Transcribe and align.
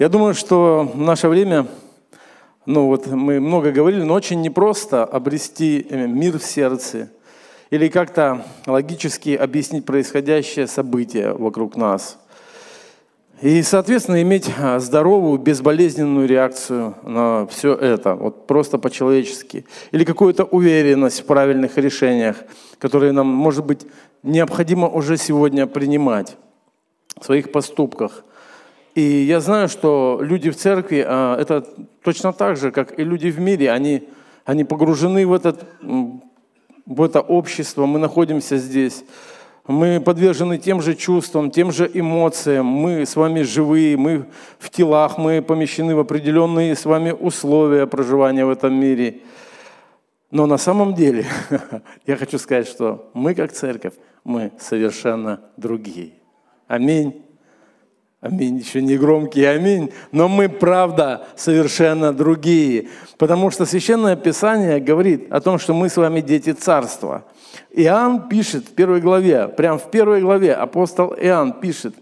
Я 0.00 0.08
думаю, 0.08 0.32
что 0.32 0.90
в 0.94 0.98
наше 0.98 1.28
время, 1.28 1.66
ну 2.64 2.86
вот 2.86 3.06
мы 3.06 3.38
много 3.38 3.70
говорили, 3.70 4.02
но 4.02 4.14
очень 4.14 4.40
непросто 4.40 5.04
обрести 5.04 5.86
э, 5.90 6.06
мир 6.06 6.38
в 6.38 6.42
сердце 6.42 7.10
или 7.68 7.88
как-то 7.88 8.46
логически 8.66 9.36
объяснить 9.36 9.84
происходящее 9.84 10.68
событие 10.68 11.34
вокруг 11.34 11.76
нас. 11.76 12.18
И, 13.42 13.62
соответственно, 13.62 14.22
иметь 14.22 14.50
а, 14.58 14.78
здоровую, 14.78 15.38
безболезненную 15.38 16.26
реакцию 16.26 16.94
на 17.02 17.46
все 17.48 17.74
это, 17.74 18.14
вот 18.14 18.46
просто 18.46 18.78
по-человечески. 18.78 19.66
Или 19.90 20.04
какую-то 20.04 20.44
уверенность 20.44 21.20
в 21.20 21.26
правильных 21.26 21.76
решениях, 21.76 22.36
которые 22.78 23.12
нам, 23.12 23.26
может 23.26 23.66
быть, 23.66 23.86
необходимо 24.22 24.88
уже 24.88 25.18
сегодня 25.18 25.66
принимать 25.66 26.38
в 27.20 27.26
своих 27.26 27.52
поступках. 27.52 28.24
И 29.00 29.24
я 29.24 29.40
знаю, 29.40 29.70
что 29.70 30.18
люди 30.20 30.50
в 30.50 30.56
церкви, 30.56 31.02
а, 31.06 31.34
это 31.40 31.66
точно 32.02 32.34
так 32.34 32.58
же, 32.58 32.70
как 32.70 32.98
и 32.98 33.02
люди 33.02 33.30
в 33.30 33.40
мире, 33.40 33.70
они, 33.72 34.02
они 34.44 34.64
погружены 34.64 35.26
в, 35.26 35.32
этот, 35.32 35.64
в 36.84 37.02
это 37.02 37.22
общество, 37.22 37.86
мы 37.86 37.98
находимся 37.98 38.58
здесь, 38.58 39.04
мы 39.66 40.02
подвержены 40.02 40.58
тем 40.58 40.82
же 40.82 40.94
чувствам, 40.94 41.50
тем 41.50 41.72
же 41.72 41.90
эмоциям, 41.94 42.66
мы 42.66 43.06
с 43.06 43.16
вами 43.16 43.40
живые, 43.40 43.96
мы 43.96 44.26
в 44.58 44.68
телах, 44.68 45.16
мы 45.16 45.40
помещены 45.40 45.96
в 45.96 46.00
определенные 46.00 46.76
с 46.76 46.84
вами 46.84 47.10
условия 47.10 47.86
проживания 47.86 48.44
в 48.44 48.50
этом 48.50 48.74
мире. 48.74 49.20
Но 50.30 50.44
на 50.44 50.58
самом 50.58 50.92
деле 50.94 51.24
я 52.06 52.16
хочу 52.16 52.38
сказать, 52.38 52.68
что 52.68 53.10
мы 53.14 53.34
как 53.34 53.52
церковь, 53.52 53.94
мы 54.24 54.52
совершенно 54.58 55.40
другие. 55.56 56.10
Аминь. 56.68 57.29
Аминь, 58.20 58.58
еще 58.58 58.82
не 58.82 58.98
громкий 58.98 59.44
аминь, 59.44 59.92
но 60.12 60.28
мы, 60.28 60.50
правда, 60.50 61.26
совершенно 61.36 62.12
другие. 62.12 62.88
Потому 63.16 63.50
что 63.50 63.64
Священное 63.64 64.14
Писание 64.14 64.78
говорит 64.78 65.32
о 65.32 65.40
том, 65.40 65.58
что 65.58 65.72
мы 65.72 65.88
с 65.88 65.96
вами 65.96 66.20
дети 66.20 66.52
Царства. 66.52 67.24
Иоанн 67.70 68.28
пишет 68.28 68.66
в 68.66 68.72
первой 68.74 69.00
главе, 69.00 69.48
прям 69.48 69.78
в 69.78 69.90
первой 69.90 70.20
главе 70.20 70.52
апостол 70.52 71.14
Иоанн 71.14 71.54
пишет 71.60 71.94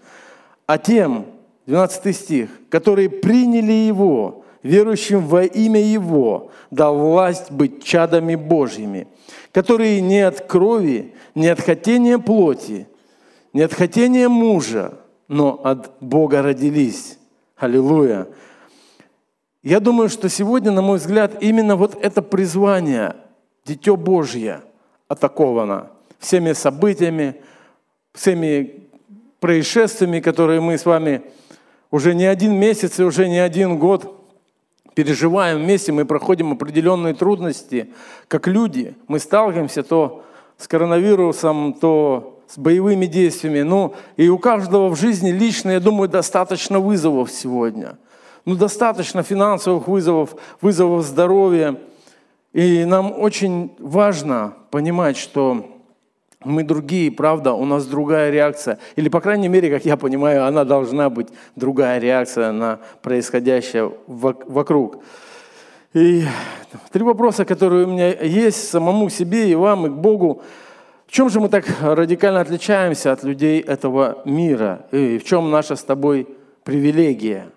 о 0.66 0.76
тем, 0.78 1.26
12 1.66 2.16
стих, 2.16 2.50
которые 2.68 3.10
приняли 3.10 3.72
Его, 3.72 4.44
верующим 4.64 5.24
во 5.24 5.44
имя 5.44 5.80
Его, 5.80 6.50
дал 6.72 6.98
власть 6.98 7.52
быть 7.52 7.84
чадами 7.84 8.34
Божьими, 8.34 9.06
которые 9.52 10.00
не 10.00 10.22
от 10.22 10.40
крови, 10.40 11.14
не 11.36 11.46
от 11.46 11.60
хотения 11.60 12.18
плоти, 12.18 12.88
не 13.52 13.62
от 13.62 13.72
хотения 13.72 14.28
мужа, 14.28 14.94
но 15.28 15.60
от 15.62 15.92
Бога 16.00 16.42
родились. 16.42 17.18
Аллилуйя. 17.56 18.28
Я 19.62 19.80
думаю, 19.80 20.08
что 20.08 20.28
сегодня, 20.28 20.70
на 20.70 20.82
мой 20.82 20.98
взгляд, 20.98 21.42
именно 21.42 21.76
вот 21.76 21.96
это 22.00 22.22
призвание, 22.22 23.16
Дитё 23.64 23.96
Божье, 23.96 24.62
атаковано 25.08 25.90
всеми 26.18 26.52
событиями, 26.52 27.36
всеми 28.12 28.88
происшествиями, 29.40 30.20
которые 30.20 30.60
мы 30.60 30.78
с 30.78 30.86
вами 30.86 31.22
уже 31.90 32.14
не 32.14 32.24
один 32.24 32.54
месяц 32.54 32.98
и 32.98 33.04
уже 33.04 33.28
не 33.28 33.38
один 33.38 33.78
год 33.78 34.14
переживаем 34.94 35.58
вместе, 35.58 35.92
мы 35.92 36.04
проходим 36.04 36.52
определенные 36.52 37.14
трудности, 37.14 37.92
как 38.26 38.48
люди. 38.48 38.96
Мы 39.06 39.20
сталкиваемся 39.20 39.82
то 39.82 40.24
с 40.56 40.66
коронавирусом, 40.66 41.74
то 41.74 42.37
с 42.48 42.56
боевыми 42.56 43.06
действиями. 43.06 43.60
Ну, 43.60 43.94
и 44.16 44.28
у 44.28 44.38
каждого 44.38 44.88
в 44.88 44.98
жизни 44.98 45.30
лично, 45.30 45.72
я 45.72 45.80
думаю, 45.80 46.08
достаточно 46.08 46.80
вызовов 46.80 47.30
сегодня. 47.30 47.98
Ну, 48.44 48.56
достаточно 48.56 49.22
финансовых 49.22 49.86
вызовов, 49.86 50.34
вызовов 50.62 51.04
здоровья. 51.04 51.76
И 52.54 52.84
нам 52.86 53.12
очень 53.20 53.72
важно 53.78 54.54
понимать, 54.70 55.18
что 55.18 55.66
мы 56.42 56.64
другие, 56.64 57.12
правда, 57.12 57.52
у 57.52 57.66
нас 57.66 57.84
другая 57.84 58.30
реакция. 58.30 58.78
Или, 58.96 59.10
по 59.10 59.20
крайней 59.20 59.48
мере, 59.48 59.70
как 59.70 59.84
я 59.84 59.98
понимаю, 59.98 60.46
она 60.46 60.64
должна 60.64 61.10
быть 61.10 61.28
другая 61.56 61.98
реакция 61.98 62.52
на 62.52 62.80
происходящее 63.02 63.92
вокруг. 64.06 65.02
И 65.92 66.24
три 66.92 67.02
вопроса, 67.02 67.44
которые 67.44 67.86
у 67.86 67.90
меня 67.90 68.14
есть 68.22 68.70
самому 68.70 69.10
себе 69.10 69.50
и 69.50 69.54
вам, 69.54 69.86
и 69.86 69.90
к 69.90 69.94
Богу– 69.94 70.42
в 71.08 71.10
чем 71.10 71.30
же 71.30 71.40
мы 71.40 71.48
так 71.48 71.64
радикально 71.80 72.40
отличаемся 72.40 73.12
от 73.12 73.24
людей 73.24 73.62
этого 73.62 74.20
мира? 74.26 74.86
И 74.92 75.16
в 75.16 75.24
чем 75.24 75.50
наша 75.50 75.74
с 75.74 75.82
тобой 75.82 76.28
привилегия? 76.64 77.50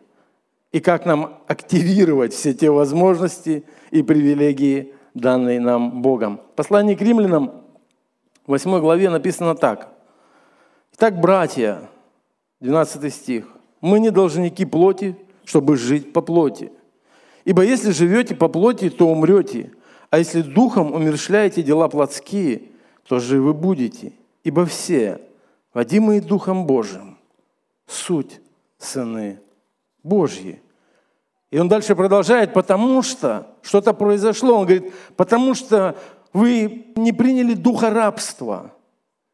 И 0.71 0.79
как 0.79 1.05
нам 1.05 1.37
активировать 1.47 2.33
все 2.33 2.53
те 2.53 2.71
возможности 2.71 3.65
и 3.91 4.03
привилегии, 4.03 4.93
данные 5.13 5.59
нам 5.59 6.01
Богом? 6.01 6.39
В 6.53 6.55
послании 6.55 6.95
к 6.95 7.01
римлянам, 7.01 7.51
в 8.45 8.51
8 8.51 8.79
главе 8.79 9.09
написано 9.09 9.53
так. 9.53 9.89
Итак, 10.93 11.19
братья, 11.19 11.81
12 12.61 13.13
стих, 13.13 13.47
мы 13.81 13.99
не 13.99 14.11
должники 14.11 14.63
плоти, 14.63 15.17
чтобы 15.43 15.75
жить 15.75 16.13
по 16.13 16.21
плоти. 16.21 16.71
Ибо 17.43 17.63
если 17.63 17.91
живете 17.91 18.33
по 18.33 18.47
плоти, 18.47 18.89
то 18.89 19.09
умрете, 19.09 19.71
а 20.09 20.19
если 20.19 20.41
духом 20.41 20.93
умершляете 20.93 21.61
дела 21.63 21.89
плотские– 21.89 22.61
то 23.07 23.19
живы 23.19 23.53
будете, 23.53 24.13
ибо 24.43 24.65
все, 24.65 25.21
водимые 25.73 26.21
Духом 26.21 26.65
Божиим, 26.65 27.17
суть 27.87 28.39
сыны 28.77 29.39
Божьи. 30.03 30.61
И 31.49 31.59
он 31.59 31.67
дальше 31.67 31.95
продолжает, 31.95 32.53
потому 32.53 33.01
что 33.01 33.47
что-то 33.61 33.93
произошло. 33.93 34.59
Он 34.59 34.65
говорит, 34.65 34.93
потому 35.17 35.53
что 35.53 35.97
вы 36.31 36.87
не 36.95 37.11
приняли 37.11 37.53
духа 37.53 37.89
рабства, 37.89 38.73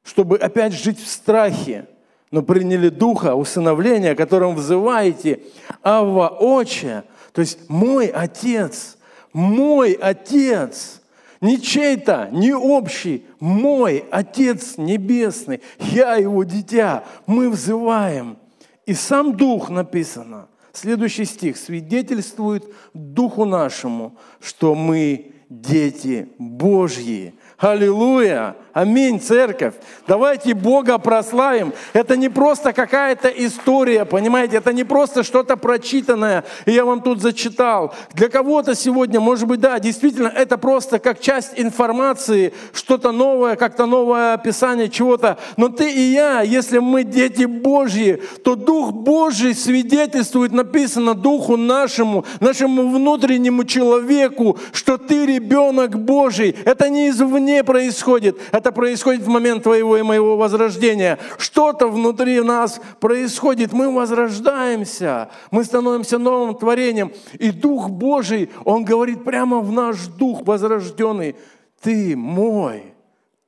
чтобы 0.03 0.37
опять 0.37 0.73
жить 0.73 0.99
в 0.99 1.07
страхе, 1.07 1.87
но 2.31 2.41
приняли 2.41 2.89
духа 2.89 3.35
усыновления, 3.35 4.15
которым 4.15 4.55
взываете 4.55 5.41
Ава 5.83 6.29
Отче, 6.29 7.03
то 7.33 7.41
есть 7.41 7.69
мой 7.69 8.07
Отец, 8.07 8.97
мой 9.31 9.93
Отец– 9.93 11.01
не 11.41 11.61
чей-то, 11.61 12.29
не 12.31 12.53
общий, 12.53 13.25
мой 13.39 14.05
Отец 14.11 14.77
Небесный, 14.77 15.61
я 15.79 16.15
его 16.15 16.43
дитя, 16.43 17.03
мы 17.25 17.49
взываем. 17.49 18.37
И 18.85 18.93
сам 18.93 19.35
Дух 19.35 19.69
написано, 19.69 20.47
следующий 20.71 21.25
стих, 21.25 21.57
свидетельствует 21.57 22.63
Духу 22.93 23.45
нашему, 23.45 24.17
что 24.39 24.75
мы 24.75 25.33
дети 25.49 26.29
Божьи. 26.37 27.33
Аллилуйя! 27.57 28.55
Аминь, 28.77 29.19
церковь. 29.19 29.73
Давайте 30.07 30.53
Бога 30.53 30.99
прославим. 30.99 31.73
Это 31.93 32.15
не 32.15 32.29
просто 32.29 32.73
какая-то 32.73 33.27
история, 33.27 34.05
понимаете? 34.05 34.57
Это 34.57 34.71
не 34.71 34.83
просто 34.83 35.23
что-то 35.23 35.57
прочитанное, 35.57 36.43
и 36.67 36.73
я 36.73 36.85
вам 36.85 37.01
тут 37.01 37.19
зачитал. 37.19 37.95
Для 38.13 38.29
кого-то 38.29 38.75
сегодня, 38.75 39.19
может 39.19 39.47
быть, 39.47 39.61
да, 39.61 39.79
действительно, 39.79 40.27
это 40.27 40.59
просто 40.59 40.99
как 40.99 41.19
часть 41.19 41.53
информации, 41.55 42.53
что-то 42.71 43.11
новое, 43.11 43.55
как-то 43.55 43.87
новое 43.87 44.35
описание 44.35 44.89
чего-то. 44.89 45.39
Но 45.57 45.69
ты 45.69 45.91
и 45.91 46.11
я, 46.11 46.41
если 46.41 46.77
мы 46.77 47.03
дети 47.03 47.45
Божьи, 47.45 48.21
то 48.43 48.53
Дух 48.53 48.91
Божий 48.91 49.55
свидетельствует, 49.55 50.51
написано 50.51 51.15
Духу 51.15 51.57
нашему, 51.57 52.25
нашему 52.39 52.89
внутреннему 52.89 53.63
человеку, 53.63 54.59
что 54.71 54.99
ты 54.99 55.25
ребенок 55.25 55.97
Божий. 55.97 56.55
Это 56.63 56.89
не 56.89 57.09
извне 57.09 57.63
происходит, 57.63 58.37
это 58.51 58.66
это 58.67 58.73
происходит 58.73 59.21
в 59.21 59.29
момент 59.29 59.63
твоего 59.63 59.95
и 59.95 60.01
моего 60.01 60.35
возрождения. 60.35 61.17
Что-то 61.37 61.87
внутри 61.87 62.41
нас 62.41 62.81
происходит. 62.99 63.71
Мы 63.71 63.89
возрождаемся. 63.93 65.29
Мы 65.51 65.63
становимся 65.63 66.17
новым 66.17 66.53
творением. 66.53 67.13
И 67.39 67.51
Дух 67.51 67.89
Божий, 67.89 68.49
Он 68.65 68.83
говорит 68.83 69.23
прямо 69.23 69.61
в 69.61 69.71
наш 69.71 70.07
дух 70.07 70.45
возрожденный. 70.45 71.37
Ты 71.81 72.17
мой. 72.17 72.93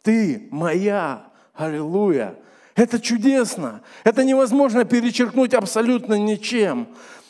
Ты 0.03 0.47
моя. 0.51 1.25
Аллилуйя. 1.53 2.35
Это 2.77 2.97
чудесно. 2.97 3.81
Это 4.05 4.23
невозможно 4.23 4.85
перечеркнуть 4.85 5.53
абсолютно 5.53 6.13
ничем. 6.13 6.87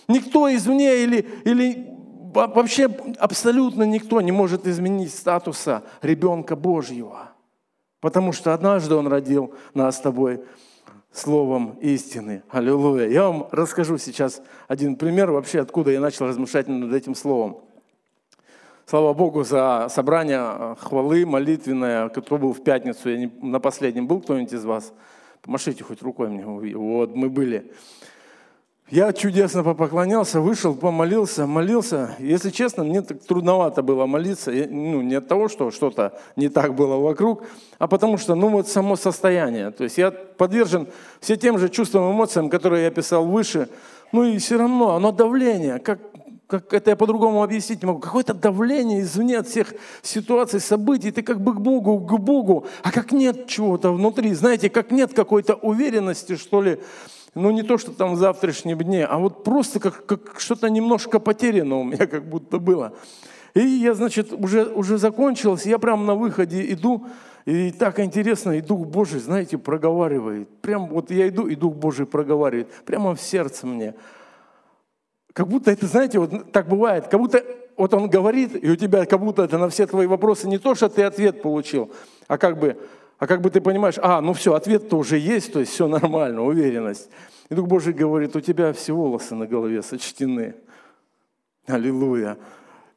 Никто 0.07 0.53
извне 0.53 0.97
или, 0.97 1.27
или 1.43 1.87
вообще 2.35 2.85
абсолютно 3.17 3.81
никто 3.81 4.21
не 4.21 4.31
может 4.31 4.67
изменить 4.67 5.11
статуса 5.11 5.81
ребенка 6.03 6.55
Божьего. 6.55 7.28
Потому 8.01 8.31
что 8.31 8.53
однажды 8.53 8.95
Он 8.95 9.07
родил 9.07 9.53
нас 9.73 9.97
с 9.97 10.01
тобой 10.01 10.41
словом 11.11 11.77
истины. 11.81 12.43
Аллилуйя. 12.49 13.07
Я 13.09 13.23
вам 13.29 13.47
расскажу 13.51 13.97
сейчас 13.97 14.41
один 14.67 14.95
пример 14.95 15.31
вообще, 15.31 15.59
откуда 15.59 15.91
я 15.91 15.99
начал 15.99 16.27
размышлять 16.27 16.67
над 16.67 16.93
этим 16.93 17.15
словом. 17.15 17.61
Слава 18.85 19.13
Богу 19.13 19.43
за 19.43 19.87
собрание 19.89 20.39
э, 20.41 20.75
хвалы 20.79 21.25
молитвенное, 21.25 22.09
которое 22.09 22.41
было 22.41 22.53
в 22.53 22.63
пятницу. 22.63 23.09
Я 23.09 23.17
не, 23.17 23.31
на 23.41 23.59
последнем 23.59 24.07
был 24.07 24.21
кто-нибудь 24.21 24.53
из 24.53 24.65
вас? 24.65 24.93
Помашите 25.43 25.83
хоть 25.83 26.01
рукой 26.01 26.29
мне. 26.29 26.43
Вот, 26.45 27.15
мы 27.15 27.29
были. 27.29 27.71
Я 28.91 29.13
чудесно 29.13 29.63
попоклонялся, 29.63 30.41
вышел, 30.41 30.73
помолился, 30.73 31.45
молился. 31.45 32.15
Если 32.17 32.49
честно, 32.49 32.83
мне 32.83 33.03
так 33.03 33.23
трудновато 33.23 33.83
было 33.83 34.07
молиться. 34.07 34.51
Ну, 34.51 35.03
не 35.03 35.13
от 35.13 35.27
того, 35.27 35.47
что 35.47 35.69
что-то 35.69 36.19
не 36.35 36.49
так 36.49 36.73
было 36.73 36.95
вокруг, 36.95 37.43
а 37.77 37.87
потому 37.87 38.17
что, 38.17 38.33
ну, 38.33 38.49
вот 38.49 38.67
само 38.67 38.95
состояние. 38.95 39.69
То 39.69 39.83
есть 39.83 39.99
я 39.99 40.09
подвержен 40.09 40.87
все 41.21 41.35
тем 41.35 41.59
же 41.59 41.69
чувствам, 41.69 42.11
эмоциям, 42.11 42.49
которые 42.49 42.85
я 42.85 42.89
писал 42.89 43.25
выше. 43.25 43.69
Ну 44.11 44.23
и 44.23 44.39
все 44.39 44.57
равно, 44.57 44.95
оно 44.95 45.11
давление. 45.11 45.77
Как, 45.77 45.99
как 46.47 46.73
это 46.73 46.89
я 46.89 46.95
по-другому 46.95 47.43
объяснить 47.43 47.83
не 47.83 47.85
могу. 47.85 47.99
Какое-то 47.99 48.33
давление 48.33 49.01
извне 49.01 49.37
от 49.37 49.47
всех 49.47 49.71
ситуаций, 50.01 50.59
событий. 50.59 51.11
Ты 51.11 51.21
как 51.21 51.41
бы 51.41 51.53
к 51.53 51.59
Богу, 51.59 51.99
к 51.99 52.19
Богу. 52.19 52.65
А 52.81 52.91
как 52.91 53.11
нет 53.11 53.45
чего-то 53.45 53.91
внутри, 53.91 54.33
знаете, 54.33 54.71
как 54.71 54.89
нет 54.89 55.13
какой-то 55.13 55.53
уверенности, 55.53 56.37
что 56.37 56.63
ли, 56.63 56.79
ну 57.35 57.51
не 57.51 57.63
то, 57.63 57.77
что 57.77 57.91
там 57.91 58.13
в 58.13 58.17
завтрашнем 58.17 58.77
дне, 58.77 59.05
а 59.05 59.17
вот 59.17 59.43
просто 59.43 59.79
как, 59.79 60.05
как 60.05 60.39
что-то 60.39 60.69
немножко 60.69 61.19
потеряно 61.19 61.77
у 61.77 61.83
меня 61.83 62.07
как 62.07 62.27
будто 62.27 62.59
было. 62.59 62.93
И 63.53 63.61
я, 63.61 63.93
значит, 63.93 64.31
уже, 64.31 64.65
уже 64.65 64.97
закончилось, 64.97 65.65
я 65.65 65.79
прямо 65.79 66.05
на 66.05 66.15
выходе 66.15 66.71
иду, 66.71 67.07
и 67.45 67.71
так 67.71 67.99
интересно, 67.99 68.51
и 68.51 68.61
Дух 68.61 68.85
Божий, 68.85 69.19
знаете, 69.19 69.57
проговаривает. 69.57 70.49
Прям 70.61 70.87
вот 70.87 71.09
я 71.09 71.27
иду, 71.29 71.47
и 71.47 71.55
Дух 71.55 71.75
Божий 71.75 72.05
проговаривает. 72.05 72.71
Прямо 72.85 73.15
в 73.15 73.21
сердце 73.21 73.65
мне. 73.65 73.95
Как 75.33 75.47
будто 75.47 75.71
это, 75.71 75.87
знаете, 75.87 76.19
вот 76.19 76.51
так 76.51 76.67
бывает, 76.67 77.07
как 77.07 77.19
будто 77.19 77.43
вот 77.79 77.93
он 77.93 78.09
говорит, 78.09 78.61
и 78.61 78.69
у 78.69 78.75
тебя 78.75 79.05
как 79.05 79.21
будто 79.21 79.43
это 79.43 79.57
на 79.57 79.69
все 79.69 79.87
твои 79.87 80.05
вопросы 80.05 80.49
не 80.49 80.57
то, 80.57 80.75
что 80.75 80.89
ты 80.89 81.03
ответ 81.03 81.41
получил, 81.41 81.89
а 82.27 82.37
как 82.37 82.59
бы 82.59 82.77
а 83.19 83.27
как 83.27 83.41
бы 83.41 83.49
ты 83.49 83.59
понимаешь, 83.59 83.95
а, 84.01 84.21
ну 84.21 84.33
все, 84.33 84.53
ответ-то 84.53 84.97
уже 84.97 85.17
есть, 85.17 85.51
то 85.51 85.59
есть 85.59 85.73
все 85.73 85.87
нормально, 85.87 86.41
уверенность. 86.41 87.09
И 87.49 87.55
Дух 87.55 87.67
Божий 87.67 87.93
говорит, 87.93 88.35
у 88.35 88.41
тебя 88.41 88.71
все 88.71 88.93
волосы 88.93 89.35
на 89.35 89.45
голове 89.45 89.83
сочтены. 89.83 90.55
Аллилуйя. 91.67 92.37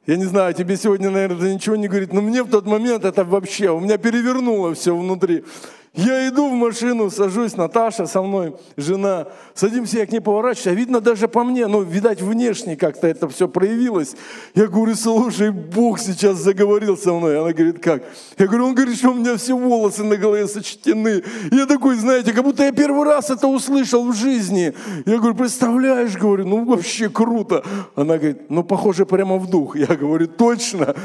Я 0.05 0.15
не 0.15 0.25
знаю, 0.25 0.53
тебе 0.53 0.77
сегодня, 0.77 1.09
наверное, 1.09 1.53
ничего 1.53 1.75
не 1.75 1.87
говорит, 1.87 2.13
но 2.13 2.21
мне 2.21 2.43
в 2.43 2.49
тот 2.49 2.65
момент 2.65 3.05
это 3.05 3.23
вообще, 3.23 3.69
у 3.69 3.79
меня 3.79 3.97
перевернуло 3.97 4.73
все 4.73 4.95
внутри. 4.95 5.43
Я 5.95 6.27
иду 6.27 6.49
в 6.49 6.53
машину, 6.53 7.11
сажусь, 7.11 7.55
Наташа 7.55 8.07
со 8.07 8.23
мной, 8.23 8.55
жена, 8.77 9.27
садимся, 9.53 9.99
я 9.99 10.07
к 10.07 10.11
ней 10.11 10.21
поворачиваюсь, 10.21 10.65
а 10.65 10.71
видно 10.71 11.01
даже 11.01 11.27
по 11.27 11.43
мне, 11.43 11.67
ну, 11.67 11.83
видать, 11.83 12.19
внешне 12.19 12.75
как-то 12.75 13.05
это 13.05 13.29
все 13.29 13.47
проявилось. 13.47 14.15
Я 14.55 14.65
говорю, 14.65 14.95
слушай, 14.95 15.51
Бог 15.51 15.99
сейчас 15.99 16.37
заговорил 16.37 16.97
со 16.97 17.13
мной. 17.13 17.39
Она 17.39 17.53
говорит, 17.53 17.77
как? 17.77 18.01
Я 18.39 18.47
говорю, 18.47 18.65
он 18.65 18.73
говорит, 18.73 18.97
что 18.97 19.11
у 19.11 19.13
меня 19.13 19.37
все 19.37 19.55
волосы 19.55 20.03
на 20.03 20.17
голове 20.17 20.47
сочтены. 20.47 21.21
Я 21.51 21.67
такой, 21.67 21.95
знаете, 21.95 22.33
как 22.33 22.43
будто 22.43 22.63
я 22.63 22.71
первый 22.71 23.03
раз 23.03 23.29
это 23.29 23.47
услышал 23.47 24.03
в 24.11 24.15
жизни. 24.15 24.73
Я 25.05 25.19
говорю, 25.19 25.35
представляешь, 25.35 26.17
говорю, 26.17 26.47
ну, 26.47 26.65
вообще 26.65 27.07
круто. 27.07 27.63
Она 27.93 28.17
говорит, 28.17 28.49
ну, 28.49 28.63
похоже, 28.63 29.05
прямо 29.05 29.37
в 29.37 29.47
дух. 29.47 29.75
Я 29.75 29.95
говорю, 29.95 30.25
точно. 30.25 30.95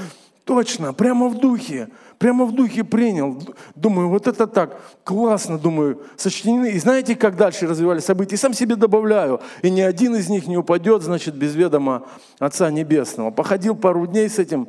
Точно, 0.49 0.95
прямо 0.95 1.29
в 1.29 1.35
духе, 1.35 1.89
прямо 2.19 2.45
в 2.45 2.55
духе 2.55 2.85
принял. 2.85 3.43
Думаю, 3.75 4.09
вот 4.09 4.27
это 4.27 4.47
так, 4.47 4.81
классно, 5.05 5.59
думаю, 5.59 6.03
сочтены. 6.17 6.73
И 6.73 6.79
знаете, 6.79 7.15
как 7.15 7.37
дальше 7.37 7.67
развивались 7.67 8.05
события? 8.05 8.37
сам 8.37 8.55
себе 8.55 8.77
добавляю, 8.77 9.41
и 9.63 9.71
ни 9.71 9.81
один 9.81 10.15
из 10.17 10.29
них 10.29 10.47
не 10.47 10.57
упадет, 10.57 11.03
значит, 11.03 11.35
без 11.35 11.55
ведома 11.55 12.07
Отца 12.39 12.71
Небесного. 12.71 13.31
Походил 13.31 13.75
пару 13.75 14.07
дней 14.07 14.29
с 14.29 14.39
этим, 14.39 14.69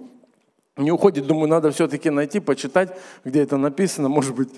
не 0.78 0.92
уходит, 0.92 1.28
думаю, 1.28 1.50
надо 1.50 1.72
все-таки 1.72 2.10
найти, 2.10 2.40
почитать, 2.40 2.98
где 3.26 3.42
это 3.42 3.58
написано, 3.58 4.10
может 4.10 4.36
быть, 4.36 4.50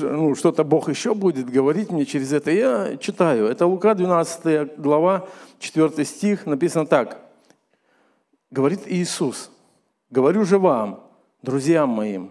ну, 0.00 0.34
что-то 0.34 0.64
Бог 0.64 0.88
еще 0.88 1.14
будет 1.14 1.50
говорить 1.50 1.90
мне 1.90 2.04
через 2.04 2.32
это. 2.32 2.50
Я 2.50 2.96
читаю. 2.98 3.46
Это 3.46 3.66
Лука, 3.66 3.94
12 3.94 4.78
глава, 4.78 5.26
4 5.58 6.04
стих, 6.04 6.46
написано 6.46 6.86
так. 6.86 7.18
Говорит 8.50 8.80
Иисус– 8.86 9.50
Говорю 10.12 10.44
же 10.44 10.58
вам, 10.58 11.00
друзьям 11.42 11.90
моим, 11.90 12.30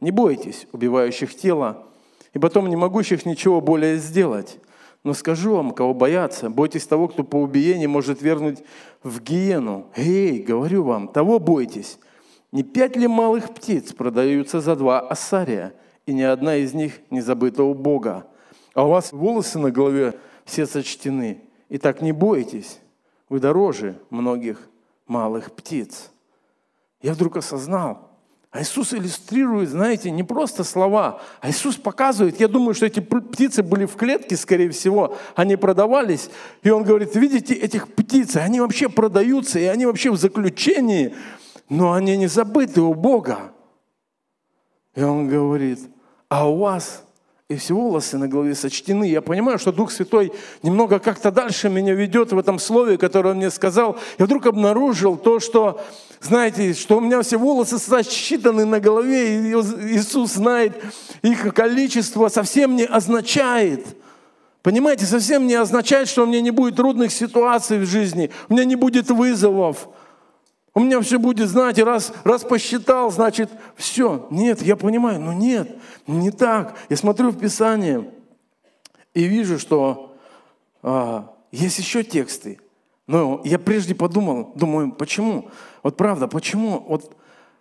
не 0.00 0.10
бойтесь 0.10 0.66
убивающих 0.72 1.34
тело 1.34 1.86
и 2.34 2.38
потом 2.38 2.68
не 2.68 2.76
могущих 2.76 3.26
ничего 3.26 3.60
более 3.60 3.96
сделать. 3.96 4.58
Но 5.04 5.14
скажу 5.14 5.54
вам, 5.54 5.70
кого 5.70 5.94
бояться, 5.94 6.50
бойтесь 6.50 6.86
того, 6.86 7.08
кто 7.08 7.24
по 7.24 7.36
убиении 7.36 7.86
может 7.86 8.20
вернуть 8.20 8.62
в 9.02 9.20
гиену. 9.22 9.86
Эй, 9.96 10.40
говорю 10.42 10.84
вам, 10.84 11.08
того 11.08 11.38
бойтесь. 11.38 11.98
Не 12.52 12.62
пять 12.62 12.96
ли 12.96 13.06
малых 13.06 13.54
птиц 13.54 13.92
продаются 13.92 14.60
за 14.60 14.76
два 14.76 15.00
ассария, 15.00 15.72
и 16.06 16.12
ни 16.12 16.22
одна 16.22 16.56
из 16.56 16.74
них 16.74 17.00
не 17.10 17.20
забыта 17.20 17.62
у 17.62 17.74
Бога? 17.74 18.26
А 18.74 18.86
у 18.86 18.90
вас 18.90 19.12
волосы 19.12 19.58
на 19.58 19.70
голове 19.70 20.14
все 20.44 20.66
сочтены. 20.66 21.42
И 21.68 21.78
так 21.78 22.02
не 22.02 22.12
бойтесь, 22.12 22.80
вы 23.28 23.40
дороже 23.40 24.00
многих 24.10 24.68
малых 25.06 25.52
птиц 25.52 26.10
я 27.00 27.12
вдруг 27.12 27.36
осознал, 27.36 28.07
а 28.50 28.62
Иисус 28.62 28.94
иллюстрирует, 28.94 29.68
знаете, 29.68 30.10
не 30.10 30.22
просто 30.22 30.64
слова, 30.64 31.20
а 31.40 31.50
Иисус 31.50 31.76
показывает, 31.76 32.40
я 32.40 32.48
думаю, 32.48 32.74
что 32.74 32.86
эти 32.86 33.00
птицы 33.00 33.62
были 33.62 33.84
в 33.84 33.96
клетке, 33.96 34.36
скорее 34.36 34.70
всего, 34.70 35.16
они 35.36 35.56
продавались, 35.56 36.30
и 36.62 36.70
Он 36.70 36.82
говорит, 36.82 37.14
видите 37.14 37.54
этих 37.54 37.88
птиц, 37.88 38.36
они 38.36 38.60
вообще 38.60 38.88
продаются, 38.88 39.58
и 39.58 39.64
они 39.64 39.84
вообще 39.84 40.10
в 40.10 40.16
заключении, 40.16 41.14
но 41.68 41.92
они 41.92 42.16
не 42.16 42.26
забыты 42.26 42.80
у 42.80 42.94
Бога. 42.94 43.52
И 44.94 45.02
Он 45.02 45.28
говорит, 45.28 45.80
а 46.28 46.48
у 46.48 46.58
вас 46.58 47.04
и 47.48 47.56
все 47.56 47.74
волосы 47.74 48.18
на 48.18 48.28
голове 48.28 48.54
сочтены. 48.54 49.04
Я 49.04 49.22
понимаю, 49.22 49.58
что 49.58 49.72
Дух 49.72 49.90
Святой 49.90 50.32
немного 50.62 50.98
как-то 50.98 51.30
дальше 51.30 51.70
меня 51.70 51.94
ведет 51.94 52.32
в 52.32 52.38
этом 52.38 52.58
слове, 52.58 52.98
которое 52.98 53.30
Он 53.30 53.38
мне 53.38 53.50
сказал. 53.50 53.96
Я 54.18 54.26
вдруг 54.26 54.44
обнаружил 54.46 55.16
то, 55.16 55.40
что, 55.40 55.80
знаете, 56.20 56.74
что 56.74 56.98
у 56.98 57.00
меня 57.00 57.22
все 57.22 57.36
волосы 57.36 57.78
сосчитаны 57.78 58.64
на 58.64 58.80
голове, 58.80 59.40
и 59.40 59.52
Иисус 59.94 60.34
знает 60.34 60.82
их 61.22 61.54
количество, 61.54 62.28
совсем 62.28 62.76
не 62.76 62.84
означает, 62.84 63.86
Понимаете, 64.62 65.06
совсем 65.06 65.46
не 65.46 65.54
означает, 65.54 66.08
что 66.08 66.24
у 66.24 66.26
меня 66.26 66.40
не 66.40 66.50
будет 66.50 66.76
трудных 66.76 67.12
ситуаций 67.12 67.78
в 67.78 67.86
жизни, 67.86 68.30
у 68.48 68.52
меня 68.52 68.64
не 68.64 68.74
будет 68.74 69.08
вызовов, 69.08 69.88
у 70.74 70.80
меня 70.80 71.00
все 71.00 71.18
будет, 71.18 71.48
знаете, 71.48 71.84
раз, 71.84 72.12
раз 72.24 72.44
посчитал, 72.44 73.10
значит, 73.10 73.50
все. 73.76 74.26
Нет, 74.30 74.60
я 74.62 74.76
понимаю, 74.76 75.20
но 75.20 75.32
нет, 75.32 75.78
не 76.06 76.30
так. 76.30 76.76
Я 76.88 76.96
смотрю 76.96 77.30
в 77.30 77.38
Писание 77.38 78.10
и 79.14 79.24
вижу, 79.24 79.58
что 79.58 80.16
а, 80.82 81.34
есть 81.50 81.78
еще 81.78 82.04
тексты. 82.04 82.60
Но 83.08 83.40
я 83.44 83.58
прежде 83.58 83.96
подумал, 83.96 84.52
думаю, 84.54 84.92
почему? 84.92 85.50
Вот 85.82 85.96
правда, 85.96 86.28
почему? 86.28 86.78
Вот 86.88 87.16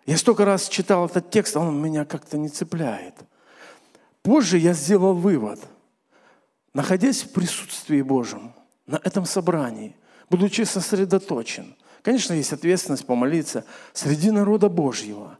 я 0.05 0.15
столько 0.17 0.45
раз 0.45 0.69
читал 0.69 1.07
этот 1.07 1.31
текст, 1.31 1.57
а 1.57 1.61
он 1.61 1.81
меня 1.81 2.05
как-то 2.05 2.37
не 2.37 2.49
цепляет. 2.49 3.15
Позже 4.21 4.59
я 4.59 4.73
сделал 4.73 5.15
вывод. 5.15 5.59
Находясь 6.75 7.23
в 7.23 7.31
присутствии 7.31 8.03
Божьем, 8.03 8.53
на 8.85 9.01
этом 9.03 9.25
собрании, 9.25 9.95
будучи 10.29 10.61
сосредоточен– 10.61 11.75
Конечно, 12.07 12.31
есть 12.31 12.53
ответственность 12.53 13.05
помолиться 13.05 13.65
среди 13.91 14.31
народа 14.31 14.69
Божьего. 14.69 15.37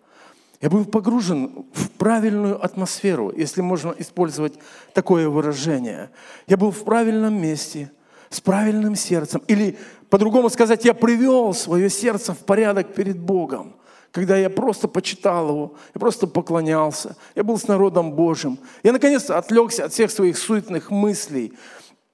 Я 0.59 0.69
был 0.69 0.83
погружен 0.83 1.65
в 1.71 1.91
правильную 1.91 2.61
атмосферу, 2.61 3.31
если 3.33 3.61
можно 3.61 3.95
использовать 3.97 4.55
такое 4.93 5.29
выражение. 5.29 6.09
Я 6.45 6.57
был 6.57 6.71
в 6.71 6.83
правильном 6.83 7.41
месте, 7.41 7.89
с 8.29 8.41
правильным 8.41 8.95
сердцем. 8.95 9.41
Или, 9.47 9.77
по-другому 10.09 10.49
сказать, 10.49 10.85
я 10.85 10.93
привел 10.93 11.53
свое 11.53 11.89
сердце 11.89 12.33
в 12.33 12.39
порядок 12.39 12.93
перед 12.93 13.17
Богом. 13.17 13.75
Когда 14.11 14.37
я 14.37 14.49
просто 14.49 14.87
почитал 14.87 15.49
Его, 15.49 15.73
я 15.93 15.99
просто 15.99 16.27
поклонялся, 16.27 17.15
я 17.35 17.43
был 17.43 17.57
с 17.57 17.67
народом 17.67 18.13
Божьим. 18.13 18.57
Я, 18.83 18.93
наконец-то, 18.93 19.37
отвлекся 19.37 19.85
от 19.85 19.93
всех 19.93 20.11
своих 20.11 20.37
суетных 20.37 20.91
мыслей. 20.91 21.53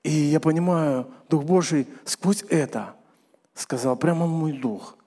И 0.03 0.11
я 0.11 0.39
понимаю, 0.39 1.07
Дух 1.29 1.43
Божий 1.43 1.87
сквозь 2.05 2.43
это– 2.49 2.95
сказал 3.53 3.95
прямо 3.95 4.27
мой 4.27 4.51
дух. 4.53 4.97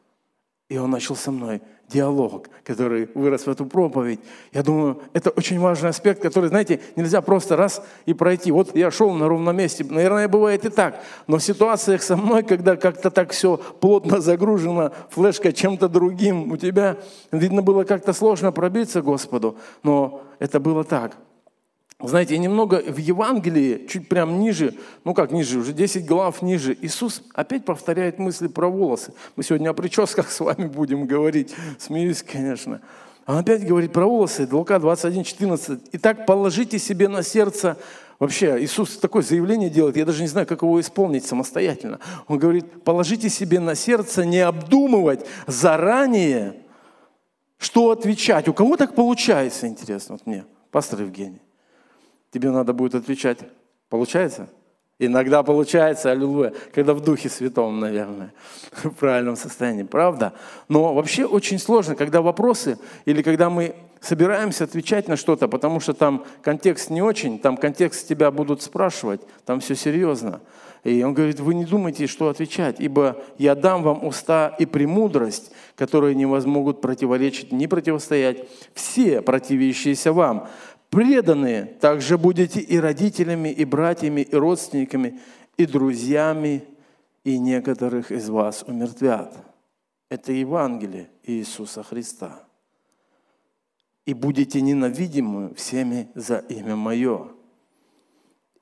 И 0.68 0.78
он 0.78 0.90
начал 0.90 1.14
со 1.14 1.30
мной 1.30 1.62
диалог, 1.88 2.48
который 2.64 3.08
вырос 3.14 3.46
в 3.46 3.48
эту 3.48 3.66
проповедь. 3.66 4.18
Я 4.52 4.64
думаю, 4.64 5.00
это 5.12 5.30
очень 5.30 5.60
важный 5.60 5.90
аспект, 5.90 6.20
который, 6.20 6.48
знаете, 6.48 6.80
нельзя 6.96 7.20
просто 7.20 7.56
раз 7.56 7.80
и 8.06 8.14
пройти. 8.14 8.50
Вот 8.50 8.74
я 8.74 8.90
шел 8.90 9.12
на 9.12 9.28
ровном 9.28 9.56
месте, 9.56 9.84
наверное, 9.84 10.26
бывает 10.26 10.64
и 10.64 10.68
так. 10.68 11.00
Но 11.28 11.38
в 11.38 11.44
ситуациях 11.44 12.02
со 12.02 12.16
мной, 12.16 12.42
когда 12.42 12.74
как-то 12.74 13.10
так 13.12 13.30
все 13.30 13.56
плотно 13.58 14.20
загружено, 14.20 14.92
флешка 15.10 15.52
чем-то 15.52 15.88
другим, 15.88 16.50
у 16.50 16.56
тебя, 16.56 16.96
видно, 17.30 17.62
было 17.62 17.84
как-то 17.84 18.12
сложно 18.12 18.50
пробиться 18.50 19.02
Господу, 19.02 19.56
но 19.84 20.22
это 20.40 20.58
было 20.58 20.82
так. 20.82 21.16
Знаете, 21.98 22.36
немного 22.36 22.82
в 22.86 22.98
Евангелии, 22.98 23.86
чуть 23.88 24.08
прям 24.08 24.38
ниже, 24.38 24.74
ну 25.04 25.14
как 25.14 25.30
ниже, 25.32 25.58
уже 25.58 25.72
10 25.72 26.04
глав 26.04 26.42
ниже, 26.42 26.76
Иисус 26.82 27.22
опять 27.32 27.64
повторяет 27.64 28.18
мысли 28.18 28.48
про 28.48 28.68
волосы. 28.68 29.14
Мы 29.34 29.42
сегодня 29.42 29.70
о 29.70 29.74
прическах 29.74 30.30
с 30.30 30.40
вами 30.40 30.66
будем 30.66 31.06
говорить, 31.06 31.54
смеюсь, 31.78 32.22
конечно. 32.22 32.82
Он 33.26 33.38
опять 33.38 33.66
говорит 33.66 33.92
про 33.92 34.06
волосы, 34.06 34.46
Лука 34.50 34.78
21, 34.78 35.24
14. 35.24 35.80
«Итак, 35.92 36.26
положите 36.26 36.78
себе 36.78 37.08
на 37.08 37.22
сердце 37.22 37.76
Вообще, 38.18 38.56
Иисус 38.64 38.96
такое 38.96 39.22
заявление 39.22 39.68
делает, 39.68 39.98
я 39.98 40.06
даже 40.06 40.22
не 40.22 40.28
знаю, 40.28 40.46
как 40.46 40.62
его 40.62 40.80
исполнить 40.80 41.26
самостоятельно. 41.26 42.00
Он 42.28 42.38
говорит, 42.38 42.82
положите 42.82 43.28
себе 43.28 43.60
на 43.60 43.74
сердце 43.74 44.24
не 44.24 44.38
обдумывать 44.38 45.26
заранее, 45.46 46.54
что 47.58 47.90
отвечать. 47.90 48.48
У 48.48 48.54
кого 48.54 48.78
так 48.78 48.94
получается, 48.94 49.66
интересно, 49.66 50.14
вот 50.14 50.26
мне, 50.26 50.46
пастор 50.70 51.02
Евгений. 51.02 51.42
Тебе 52.30 52.50
надо 52.50 52.72
будет 52.72 52.94
отвечать. 52.94 53.38
Получается? 53.88 54.48
Иногда 54.98 55.42
получается, 55.42 56.10
аллилуйя, 56.10 56.54
когда 56.74 56.94
в 56.94 57.00
Духе 57.00 57.28
Святом, 57.28 57.80
наверное, 57.80 58.32
в 58.82 58.90
правильном 58.90 59.36
состоянии, 59.36 59.82
правда? 59.82 60.32
Но 60.68 60.94
вообще 60.94 61.26
очень 61.26 61.58
сложно, 61.58 61.94
когда 61.94 62.22
вопросы 62.22 62.78
или 63.04 63.20
когда 63.20 63.50
мы 63.50 63.74
собираемся 64.00 64.64
отвечать 64.64 65.06
на 65.08 65.16
что-то, 65.16 65.48
потому 65.48 65.80
что 65.80 65.92
там 65.92 66.24
контекст 66.42 66.90
не 66.90 67.02
очень, 67.02 67.38
там 67.38 67.56
контекст 67.58 68.08
тебя 68.08 68.30
будут 68.30 68.62
спрашивать, 68.62 69.20
там 69.44 69.60
все 69.60 69.74
серьезно. 69.74 70.40
И 70.84 71.02
он 71.02 71.14
говорит, 71.14 71.40
вы 71.40 71.54
не 71.54 71.64
думайте, 71.64 72.06
что 72.06 72.28
отвечать, 72.28 72.76
ибо 72.78 73.16
я 73.38 73.54
дам 73.54 73.82
вам 73.82 74.06
уста 74.06 74.54
и 74.58 74.66
премудрость, 74.66 75.50
которые 75.74 76.14
не 76.14 76.26
возмогут 76.26 76.80
противоречить, 76.80 77.50
не 77.50 77.66
противостоять 77.66 78.48
все 78.72 79.20
противящиеся 79.20 80.12
вам. 80.12 80.48
Преданные 80.96 81.66
также 81.66 82.16
будете 82.16 82.58
и 82.58 82.78
родителями, 82.78 83.50
и 83.50 83.66
братьями, 83.66 84.22
и 84.22 84.34
родственниками, 84.34 85.20
и 85.58 85.66
друзьями, 85.66 86.64
и 87.22 87.36
некоторых 87.36 88.10
из 88.10 88.30
вас 88.30 88.64
умертвят. 88.66 89.36
Это 90.08 90.32
Евангелие 90.32 91.10
Иисуса 91.24 91.82
Христа. 91.82 92.46
И 94.06 94.14
будете 94.14 94.62
ненавидимы 94.62 95.52
всеми 95.54 96.08
за 96.14 96.38
имя 96.48 96.76
Мое. 96.76 97.28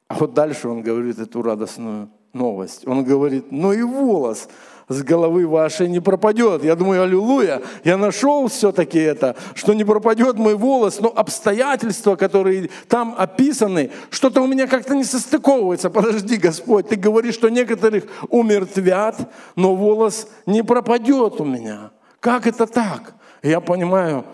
А 0.09 0.15
вот 0.17 0.35
дальше 0.35 0.69
он 0.69 0.83
говорит 0.83 1.21
эту 1.21 1.41
радостную 1.41 2.11
новость. 2.33 2.85
Он 2.85 3.05
говорит, 3.05 3.53
ну 3.53 3.73
и 3.73 3.83
волос 3.83 4.49
с 4.89 5.03
головы 5.03 5.47
вашей 5.47 5.89
не 5.89 6.01
пропадет. 6.01 6.65
Я 6.65 6.77
думаю, 6.77 7.03
аллилуйя, 7.03 7.63
я 7.85 7.97
нашел 7.97 8.49
все-таки 8.49 8.99
это, 8.99 9.37
что 9.55 9.75
не 9.75 9.85
пропадет 9.85 10.37
мой 10.37 10.55
волос, 10.55 11.01
но 11.01 11.13
обстоятельства, 11.15 12.17
которые 12.17 12.71
там 12.89 13.15
описаны, 13.17 13.91
что-то 14.11 14.43
у 14.43 14.47
меня 14.47 14.67
как-то 14.67 14.95
не 14.95 15.05
состыковывается. 15.05 15.91
Подожди, 15.91 16.37
Господь, 16.37 16.89
ты 16.89 16.97
говоришь, 16.97 17.35
что 17.35 17.49
некоторых 17.49 18.05
умертвят, 18.29 19.17
но 19.57 19.75
волос 19.75 20.29
не 20.47 20.63
пропадет 20.63 21.41
у 21.41 21.45
меня. 21.45 21.91
Как 22.21 22.47
это 22.47 22.67
так? 22.67 23.15
Я 23.43 23.61
понимаю, 23.61 24.25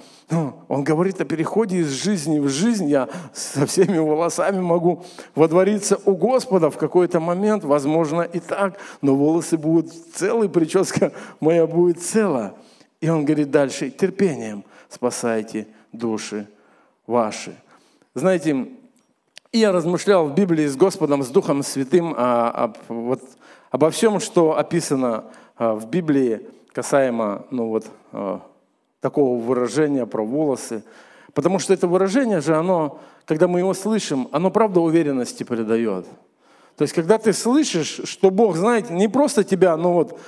он 0.68 0.84
говорит 0.84 1.20
о 1.20 1.25
переходе 1.25 1.78
из 1.78 1.88
жизни 1.88 2.38
в 2.38 2.49
жизнь. 2.49 2.88
Я 2.88 3.08
со 3.32 3.66
всеми 3.66 3.99
волосами 3.99 4.60
могу 4.60 5.04
водвориться 5.34 5.99
у 6.04 6.14
Господа 6.14 6.70
в 6.70 6.78
какой-то 6.78 7.20
момент, 7.20 7.64
возможно, 7.64 8.22
и 8.22 8.38
так, 8.38 8.78
но 9.02 9.14
волосы 9.14 9.58
будут 9.58 9.92
целые, 10.14 10.49
прическа 10.49 11.12
моя 11.40 11.66
будет 11.66 12.00
цела. 12.00 12.54
И 13.00 13.08
он 13.08 13.25
говорит 13.25 13.50
дальше, 13.50 13.90
терпением 13.90 14.64
спасайте 14.88 15.66
души 15.92 16.46
ваши. 17.06 17.56
Знаете, 18.14 18.68
я 19.52 19.72
размышлял 19.72 20.26
в 20.26 20.34
Библии 20.34 20.66
с 20.66 20.76
Господом, 20.76 21.22
с 21.22 21.28
Духом 21.28 21.62
Святым 21.62 22.14
о, 22.16 22.50
об, 22.50 22.76
вот, 22.88 23.22
обо 23.70 23.90
всем, 23.90 24.20
что 24.20 24.56
описано 24.56 25.25
а, 25.56 25.75
в 25.75 25.88
Библии 25.88 26.46
касаемо 26.72 27.46
ну, 27.50 27.68
вот, 27.68 27.87
а, 28.12 28.42
такого 29.00 29.40
выражения 29.40 30.07
про 30.07 30.25
волосы. 30.25 30.85
Потому 31.35 31.59
что 31.59 31.73
это 31.73 31.87
выражение 31.87 32.40
же, 32.40 32.57
оно, 32.57 33.00
когда 33.25 33.49
мы 33.49 33.61
его 33.61 33.75
слышим, 33.75 34.28
оно 34.33 34.50
правда 34.50 34.80
уверенности 34.80 35.45
придает. 35.45 36.07
То 36.76 36.83
есть, 36.83 36.95
когда 36.95 37.19
ты 37.19 37.33
слышишь, 37.33 38.00
что 38.04 38.30
Бог, 38.30 38.57
знаете, 38.57 38.92
не 38.92 39.09
просто 39.09 39.45
тебя, 39.45 39.76
ну 39.76 39.92
вот, 39.92 40.19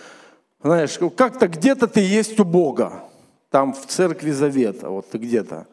знаешь, 0.63 0.99
как-то 1.17 1.49
где-то 1.49 1.89
ты 1.89 2.01
есть 2.01 2.39
у 2.39 2.45
Бога, 2.45 3.05
там 3.51 3.73
в 3.73 3.87
церкви 3.87 4.31
Завета, 4.31 4.91
вот 4.91 5.11
ты 5.11 5.19
где-то, 5.19 5.67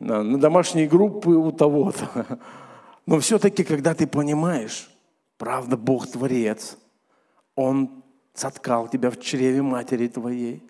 на 0.00 0.38
домашней 0.38 0.86
группы 0.86 1.30
у 1.30 1.52
того-то. 1.52 2.38
Но 3.06 3.20
все-таки, 3.20 3.64
когда 3.64 3.94
ты 3.94 4.06
понимаешь, 4.06 4.90
правда, 5.36 5.76
Бог 5.76 6.06
Творец, 6.06 6.78
Он 7.54 8.02
соткал 8.34 8.88
тебя 8.88 9.10
в 9.10 9.20
чреве 9.20 9.62
матери 9.62 10.08
твоей, 10.08 10.62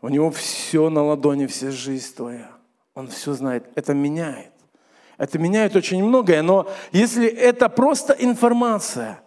у 0.00 0.08
него 0.08 0.30
все 0.30 0.90
на 0.90 1.02
ладони, 1.02 1.46
вся 1.46 1.70
жизнь 1.70 2.14
твоя. 2.14 2.50
Он 2.94 3.08
все 3.08 3.32
знает. 3.32 3.64
Это 3.74 3.94
меняет. 3.94 4.52
Это 5.16 5.38
меняет 5.38 5.74
очень 5.74 6.02
многое, 6.04 6.42
но 6.42 6.68
если 6.92 7.26
это 7.26 7.68
просто 7.68 8.12
информация, 8.12 9.20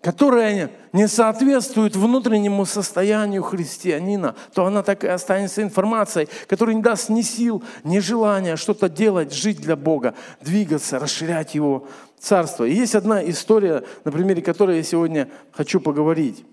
которая 0.00 0.70
не 0.92 1.06
соответствует 1.06 1.94
внутреннему 1.94 2.64
состоянию 2.64 3.42
христианина, 3.42 4.34
то 4.52 4.66
она 4.66 4.82
так 4.82 5.04
и 5.04 5.08
останется 5.08 5.62
информацией, 5.62 6.28
которая 6.48 6.74
не 6.74 6.82
даст 6.82 7.08
ни 7.08 7.22
сил, 7.22 7.62
ни 7.84 8.00
желания 8.00 8.56
что-то 8.56 8.88
делать, 8.88 9.32
жить 9.32 9.60
для 9.60 9.76
Бога, 9.76 10.14
двигаться, 10.40 10.98
расширять 10.98 11.54
Его 11.54 11.86
царство. 12.18 12.64
И 12.64 12.74
есть 12.74 12.96
одна 12.96 13.28
история, 13.28 13.84
на 14.04 14.10
примере 14.10 14.42
которой 14.42 14.78
я 14.78 14.82
сегодня 14.82 15.28
хочу 15.52 15.80
поговорить. 15.80 16.44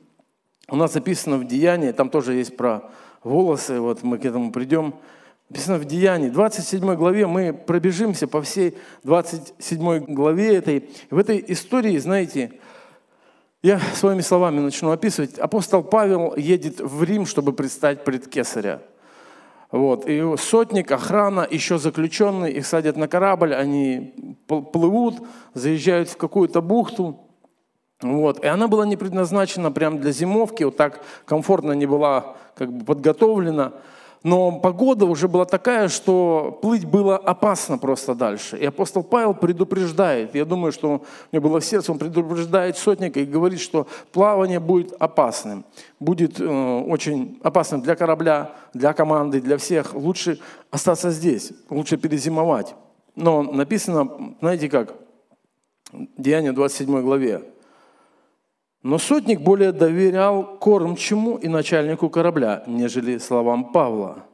У 0.68 0.76
нас 0.76 0.94
записано 0.94 1.38
в 1.38 1.48
Деянии, 1.48 1.92
там 1.92 2.10
тоже 2.10 2.34
есть 2.34 2.56
про 2.58 2.92
волосы, 3.26 3.82
вот 3.82 4.04
мы 4.04 4.18
к 4.18 4.26
этому 4.26 4.52
придем. 4.52 4.94
Написано 5.50 5.78
в 5.78 5.86
Деянии, 5.86 6.30
27 6.30 6.96
главе, 6.96 7.28
мы 7.28 7.54
пробежимся 7.54 8.28
по 8.28 8.42
всей 8.42 8.78
27 9.04 10.06
главе 10.06 10.56
этой. 10.56 10.90
В 11.10 11.18
этой 11.18 11.44
истории, 11.50 11.98
знаете, 11.98 12.54
я 13.62 13.80
своими 13.80 14.22
словами 14.22 14.60
начну 14.60 14.92
описывать. 14.92 15.38
Апостол 15.38 15.84
Павел 15.84 16.36
едет 16.36 16.80
в 16.80 17.04
Рим, 17.04 17.26
чтобы 17.26 17.52
предстать 17.54 18.04
пред 18.04 18.28
Кесаря. 18.28 18.82
Вот. 19.72 20.08
И 20.08 20.24
сотник, 20.38 20.92
охрана, 20.92 21.48
еще 21.50 21.78
заключенные, 21.78 22.54
их 22.54 22.66
садят 22.66 22.96
на 22.96 23.08
корабль, 23.08 23.54
они 23.54 24.14
плывут, 24.48 25.16
заезжают 25.54 26.10
в 26.10 26.18
какую-то 26.18 26.62
бухту. 26.62 27.25
Вот. 28.02 28.44
И 28.44 28.48
она 28.48 28.68
была 28.68 28.86
не 28.86 28.98
предназначена 28.98 29.72
прям 29.72 30.00
для 30.00 30.12
зимовки, 30.12 30.64
вот 30.64 30.78
так 30.78 31.02
комфортно 31.26 31.72
не 31.72 31.86
была 31.86 32.36
как 32.56 32.72
бы 32.72 32.86
подготовлена. 32.86 33.74
Но 34.26 34.60
погода 34.60 35.06
уже 35.06 35.28
была 35.28 35.46
такая, 35.46 35.88
что 35.88 36.58
плыть 36.64 36.84
было 36.84 37.16
опасно 37.16 37.78
просто 37.78 38.16
дальше. 38.16 38.58
И 38.58 38.66
апостол 38.66 39.04
Павел 39.04 39.36
предупреждает, 39.36 40.34
я 40.34 40.46
думаю, 40.46 40.72
что 40.72 41.04
у 41.32 41.36
него 41.36 41.50
было 41.50 41.60
в 41.60 41.66
сердце, 41.66 41.92
он 41.92 42.00
предупреждает 42.00 42.76
сотника 42.76 43.20
и 43.20 43.26
говорит, 43.26 43.60
что 43.60 43.86
плавание 44.12 44.60
будет 44.60 44.94
опасным, 44.98 45.64
будет 46.00 46.40
э, 46.40 46.44
очень 46.44 47.40
опасным 47.44 47.82
для 47.82 47.96
корабля, 47.96 48.56
для 48.74 48.94
команды, 48.94 49.40
для 49.40 49.60
всех. 49.60 49.94
Лучше 49.94 50.40
остаться 50.72 51.12
здесь, 51.12 51.52
лучше 51.70 51.98
перезимовать. 51.98 52.74
Но 53.16 53.44
написано, 53.44 54.36
знаете 54.42 54.70
как, 54.70 54.96
Деяние 56.18 56.52
27 56.52 57.02
главе, 57.02 57.44
но 58.86 59.00
сотник 59.00 59.42
более 59.42 59.72
доверял 59.72 60.60
кормчему 60.60 61.38
и 61.38 61.48
начальнику 61.48 62.08
корабля, 62.08 62.64
нежели 62.68 63.18
словам 63.18 63.72
Павла. 63.72 64.28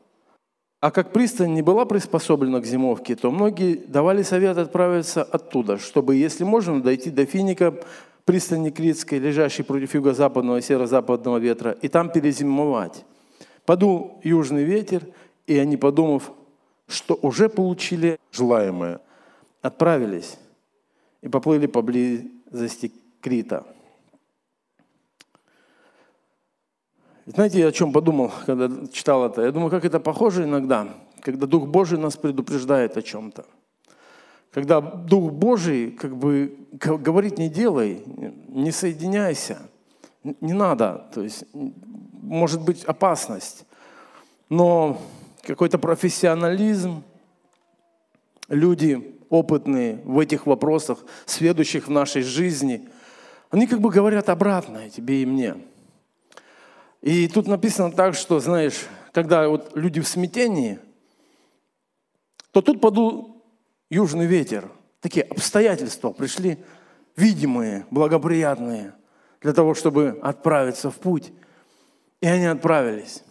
А 0.82 0.92
как 0.92 1.14
пристань 1.14 1.54
не 1.54 1.62
была 1.62 1.86
приспособлена 1.86 2.60
к 2.60 2.66
зимовке, 2.66 3.16
то 3.16 3.32
многие 3.32 3.76
давали 3.76 4.24
совет 4.24 4.58
отправиться 4.58 5.24
оттуда, 5.24 5.78
чтобы, 5.78 6.18
если 6.18 6.44
можно, 6.44 6.82
дойти 6.82 7.10
до 7.10 7.26
Финика, 7.26 7.74
пристани 8.26 8.72
Критской, 8.72 9.20
лежащей 9.20 9.64
против 9.64 9.94
юго-западного 9.94 10.58
и 10.58 10.62
северо-западного 10.62 11.38
ветра, 11.38 11.72
и 11.82 11.88
там 11.88 12.10
перезимовать. 12.10 13.06
Подул 13.66 14.20
южный 14.22 14.66
ветер, 14.66 15.08
и 15.48 15.58
они, 15.58 15.78
подумав, 15.78 16.30
что 16.90 17.18
уже 17.22 17.48
получили 17.48 18.20
желаемое, 18.34 19.00
отправились 19.62 20.38
и 21.22 21.30
поплыли 21.30 21.68
поблизости 21.68 22.92
Крита. 23.22 23.64
Знаете, 27.34 27.60
я 27.60 27.68
о 27.68 27.72
чем 27.72 27.94
подумал, 27.94 28.30
когда 28.46 28.70
читал 28.92 29.26
это? 29.26 29.42
Я 29.42 29.52
думаю, 29.52 29.70
как 29.70 29.86
это 29.86 30.02
похоже 30.02 30.44
иногда, 30.44 30.90
когда 31.22 31.48
Дух 31.48 31.66
Божий 31.66 31.98
нас 31.98 32.18
предупреждает 32.18 32.98
о 32.98 33.02
чем-то. 33.02 33.46
Когда 34.52 34.82
Дух 34.82 35.32
Божий 35.32 35.92
как 35.92 36.18
бы 36.18 36.58
говорит, 36.74 37.38
не 37.38 37.48
делай, 37.48 38.04
не 38.50 38.72
соединяйся, 38.72 39.60
не 40.42 40.52
надо. 40.52 41.06
То 41.14 41.22
есть 41.22 41.46
может 41.54 42.62
быть 42.62 42.84
опасность. 42.84 43.66
Но 44.50 45.02
какой-то 45.44 45.78
профессионализм, 45.78 47.02
люди 48.50 49.16
опытные 49.30 50.02
в 50.04 50.20
этих 50.20 50.48
вопросах, 50.48 51.06
сведущих 51.26 51.88
в 51.88 51.92
нашей 51.92 52.24
жизни, 52.24 52.90
они 53.52 53.68
как 53.68 53.80
бы 53.80 53.90
говорят 53.90 54.28
обратное 54.28 54.90
тебе 54.90 55.22
и 55.22 55.26
мне– 55.26 55.56
и 57.02 57.28
тут 57.28 57.48
написано 57.48 57.92
так, 57.92 58.14
что, 58.14 58.40
знаешь, 58.40 58.86
когда 59.12 59.48
вот 59.48 59.76
люди 59.76 60.00
в 60.02 60.08
смятении, 60.08 60.80
то 62.52 62.62
тут 62.62 62.80
подул 62.80 63.44
южный 63.90 64.26
ветер. 64.26 64.70
Такие 65.00 65.24
обстоятельства 65.26 66.12
пришли 66.12 66.60
видимые, 67.16 67.86
благоприятные 67.90 68.94
для 69.42 69.54
того, 69.54 69.74
чтобы 69.74 70.20
отправиться 70.22 70.92
в 70.92 70.96
путь. 70.98 71.34
И 72.22 72.28
они 72.28 72.46
отправились. 72.46 73.24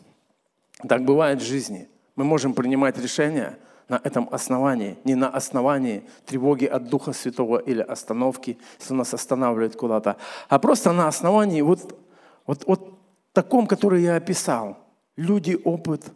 Так 0.88 1.04
бывает 1.04 1.40
в 1.40 1.46
жизни. 1.46 1.88
Мы 2.16 2.24
можем 2.24 2.54
принимать 2.54 2.98
решения 2.98 3.58
на 3.88 4.00
этом 4.02 4.28
основании, 4.30 4.98
не 5.04 5.14
на 5.14 5.28
основании 5.28 6.04
тревоги 6.26 6.64
от 6.64 6.88
Духа 6.88 7.12
Святого 7.12 7.58
или 7.58 7.80
остановки, 7.80 8.58
если 8.78 8.94
нас 8.94 9.14
останавливает 9.14 9.76
куда-то, 9.76 10.16
а 10.48 10.58
просто 10.60 10.92
на 10.92 11.08
основании 11.08 11.60
вот, 11.60 11.98
вот, 12.46 12.64
вот 12.66 12.99
таком, 13.42 13.66
который 13.66 14.02
я 14.02 14.16
описал. 14.16 14.76
Люди, 15.16 15.58
опыт, 15.64 16.12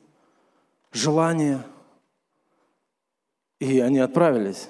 желание. 0.92 1.62
И 3.60 3.80
они 3.80 3.98
отправились. 3.98 4.68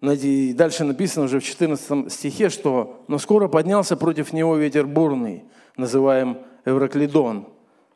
И 0.00 0.52
дальше 0.52 0.84
написано 0.84 1.24
уже 1.24 1.40
в 1.40 1.44
14 1.44 2.12
стихе, 2.12 2.50
что 2.50 3.04
«Но 3.08 3.18
скоро 3.18 3.48
поднялся 3.48 3.96
против 3.96 4.32
него 4.32 4.54
ветер 4.56 4.86
бурный, 4.86 5.42
называем 5.76 6.38
Евроклидон. 6.64 7.48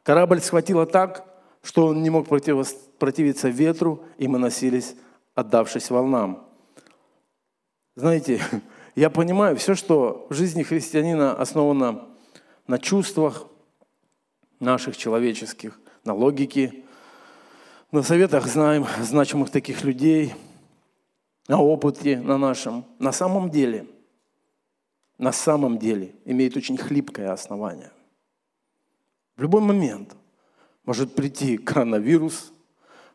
Корабль 0.02 0.40
схватило 0.40 0.84
так, 0.84 1.24
что 1.62 1.86
он 1.86 2.02
не 2.02 2.10
мог 2.10 2.26
противиться 2.26 3.50
ветру, 3.50 4.02
и 4.18 4.26
мы 4.26 4.40
носились, 4.40 4.96
отдавшись 5.36 5.90
волнам». 5.90 6.44
Знаете, 7.94 8.40
я 8.96 9.10
понимаю, 9.10 9.54
все, 9.54 9.76
что 9.76 10.26
в 10.28 10.34
жизни 10.34 10.64
христианина 10.64 11.34
основано 11.34 12.09
на 12.66 12.78
чувствах 12.78 13.46
наших 14.58 14.96
человеческих, 14.96 15.80
на 16.04 16.14
логике, 16.14 16.84
на 17.92 18.02
советах 18.02 18.46
знаем 18.46 18.86
значимых 19.02 19.50
таких 19.50 19.84
людей– 19.84 20.34
на 21.50 21.60
опыте 21.60 22.20
на 22.20 22.38
нашем, 22.38 22.84
на 23.00 23.10
самом 23.10 23.50
деле, 23.50 23.86
на 25.18 25.32
самом 25.32 25.78
деле 25.78 26.14
имеет 26.24 26.56
очень 26.56 26.76
хлипкое 26.76 27.32
основание. 27.32 27.90
В 29.36 29.42
любой 29.42 29.60
момент 29.60 30.14
может 30.84 31.14
прийти 31.16 31.58
коронавирус, 31.58 32.52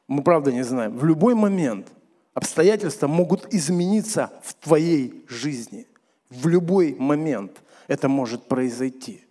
мы 0.07 0.21
правда 0.21 0.51
не 0.51 0.63
знаем, 0.63 0.97
в 0.97 1.05
любой 1.05 1.33
момент 1.33 1.87
обстоятельства 2.33 3.07
могут 3.07 3.53
измениться 3.53 4.31
в 4.43 4.53
твоей 4.55 5.25
жизни. 5.29 5.87
В 6.29 6.47
любой 6.47 6.93
момент 6.99 7.61
это 7.87 8.09
может 8.09 8.49
произойти. 8.49 9.24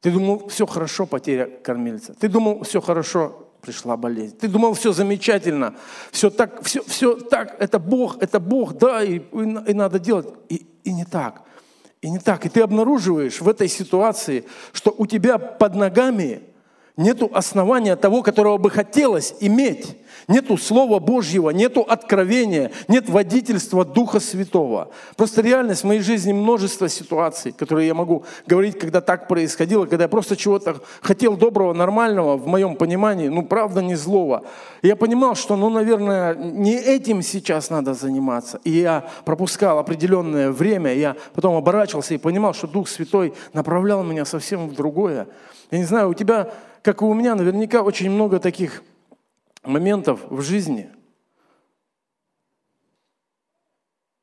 Ты 0.00 0.10
думал, 0.10 0.48
все 0.48 0.66
хорошо, 0.66 1.06
потеря 1.06 1.46
кормильца. 1.46 2.14
Ты 2.14 2.28
думал, 2.28 2.62
все 2.62 2.80
хорошо, 2.80 3.48
пришла 3.60 3.96
болезнь. 3.96 4.36
Ты 4.36 4.48
думал, 4.48 4.72
все 4.74 4.92
замечательно, 4.92 5.74
все 6.10 6.30
так, 6.30 6.62
все, 6.62 6.82
все 6.84 7.16
так, 7.16 7.56
это 7.58 7.78
Бог, 7.78 8.22
это 8.22 8.40
Бог, 8.40 8.74
да, 8.74 9.02
и, 9.02 9.18
и, 9.18 9.20
и 9.20 9.74
надо 9.74 9.98
делать. 9.98 10.28
И, 10.48 10.66
и 10.84 10.92
не 10.92 11.04
так. 11.04 11.42
И 12.00 12.08
не 12.08 12.18
так. 12.18 12.46
И 12.46 12.48
ты 12.48 12.62
обнаруживаешь 12.62 13.40
в 13.40 13.48
этой 13.48 13.68
ситуации, 13.68 14.46
что 14.72 14.94
у 14.96 15.06
тебя 15.06 15.38
под 15.38 15.74
ногами 15.74 16.42
нету 16.96 17.30
основания 17.32 17.96
того, 17.96 18.22
которого 18.22 18.58
бы 18.58 18.70
хотелось 18.70 19.34
иметь. 19.40 19.96
Нету 20.28 20.56
Слова 20.56 21.00
Божьего, 21.00 21.50
нету 21.50 21.80
откровения, 21.80 22.70
нет 22.86 23.08
водительства 23.08 23.84
Духа 23.84 24.20
Святого. 24.20 24.90
Просто 25.16 25.42
реальность 25.42 25.82
в 25.82 25.86
моей 25.86 26.02
жизни 26.02 26.32
множество 26.32 26.88
ситуаций, 26.88 27.50
которые 27.50 27.88
я 27.88 27.94
могу 27.94 28.24
говорить, 28.46 28.78
когда 28.78 29.00
так 29.00 29.26
происходило, 29.26 29.86
когда 29.86 30.04
я 30.04 30.08
просто 30.08 30.36
чего-то 30.36 30.76
хотел 31.00 31.36
доброго, 31.36 31.72
нормального, 31.72 32.36
в 32.36 32.46
моем 32.46 32.76
понимании, 32.76 33.26
ну, 33.26 33.44
правда, 33.44 33.82
не 33.82 33.96
злого. 33.96 34.44
Я 34.82 34.94
понимал, 34.94 35.34
что, 35.34 35.56
ну, 35.56 35.68
наверное, 35.68 36.34
не 36.34 36.76
этим 36.76 37.22
сейчас 37.22 37.70
надо 37.70 37.94
заниматься. 37.94 38.60
И 38.62 38.70
я 38.70 39.08
пропускал 39.24 39.78
определенное 39.78 40.52
время, 40.52 40.94
я 40.94 41.16
потом 41.34 41.56
оборачивался 41.56 42.14
и 42.14 42.18
понимал, 42.18 42.54
что 42.54 42.68
Дух 42.68 42.88
Святой 42.88 43.34
направлял 43.52 44.04
меня 44.04 44.24
совсем 44.24 44.68
в 44.68 44.74
другое. 44.74 45.26
Я 45.70 45.78
не 45.78 45.84
знаю, 45.84 46.10
у 46.10 46.14
тебя, 46.14 46.50
как 46.82 47.02
и 47.02 47.04
у 47.04 47.14
меня, 47.14 47.34
наверняка 47.34 47.82
очень 47.82 48.10
много 48.10 48.40
таких 48.40 48.82
моментов 49.62 50.20
в 50.30 50.40
жизни. 50.40 50.90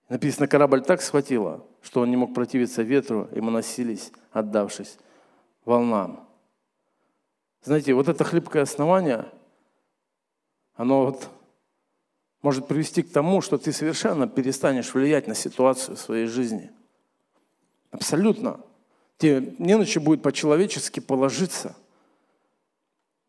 Написано, 0.10 0.47
корабль 0.47 0.81
так 0.81 1.01
схватило, 1.01 1.65
что 1.81 2.01
он 2.01 2.10
не 2.10 2.15
мог 2.15 2.34
противиться 2.34 2.81
ветру, 2.81 3.27
и 3.34 3.41
мы 3.41 3.51
носились, 3.51 4.12
отдавшись 4.31 4.97
волнам. 5.65 6.27
Знаете, 7.62 7.93
вот 7.93 8.08
это 8.08 8.23
хлипкое 8.23 8.63
основание, 8.63 9.25
оно 10.75 11.05
вот 11.05 11.29
может 12.41 12.67
привести 12.67 13.03
к 13.03 13.12
тому, 13.12 13.41
что 13.41 13.58
ты 13.58 13.73
совершенно 13.73 14.27
перестанешь 14.27 14.93
влиять 14.93 15.27
на 15.27 15.36
ситуацию 15.36 15.97
в 15.97 15.99
своей 15.99 16.27
жизни. 16.27 16.71
Абсолютно. 17.91 18.62
Тебе 19.17 19.55
не 19.58 19.75
на 19.75 19.86
что 19.86 19.99
будет 19.99 20.21
по-человечески 20.23 21.01
положиться– 21.01 21.75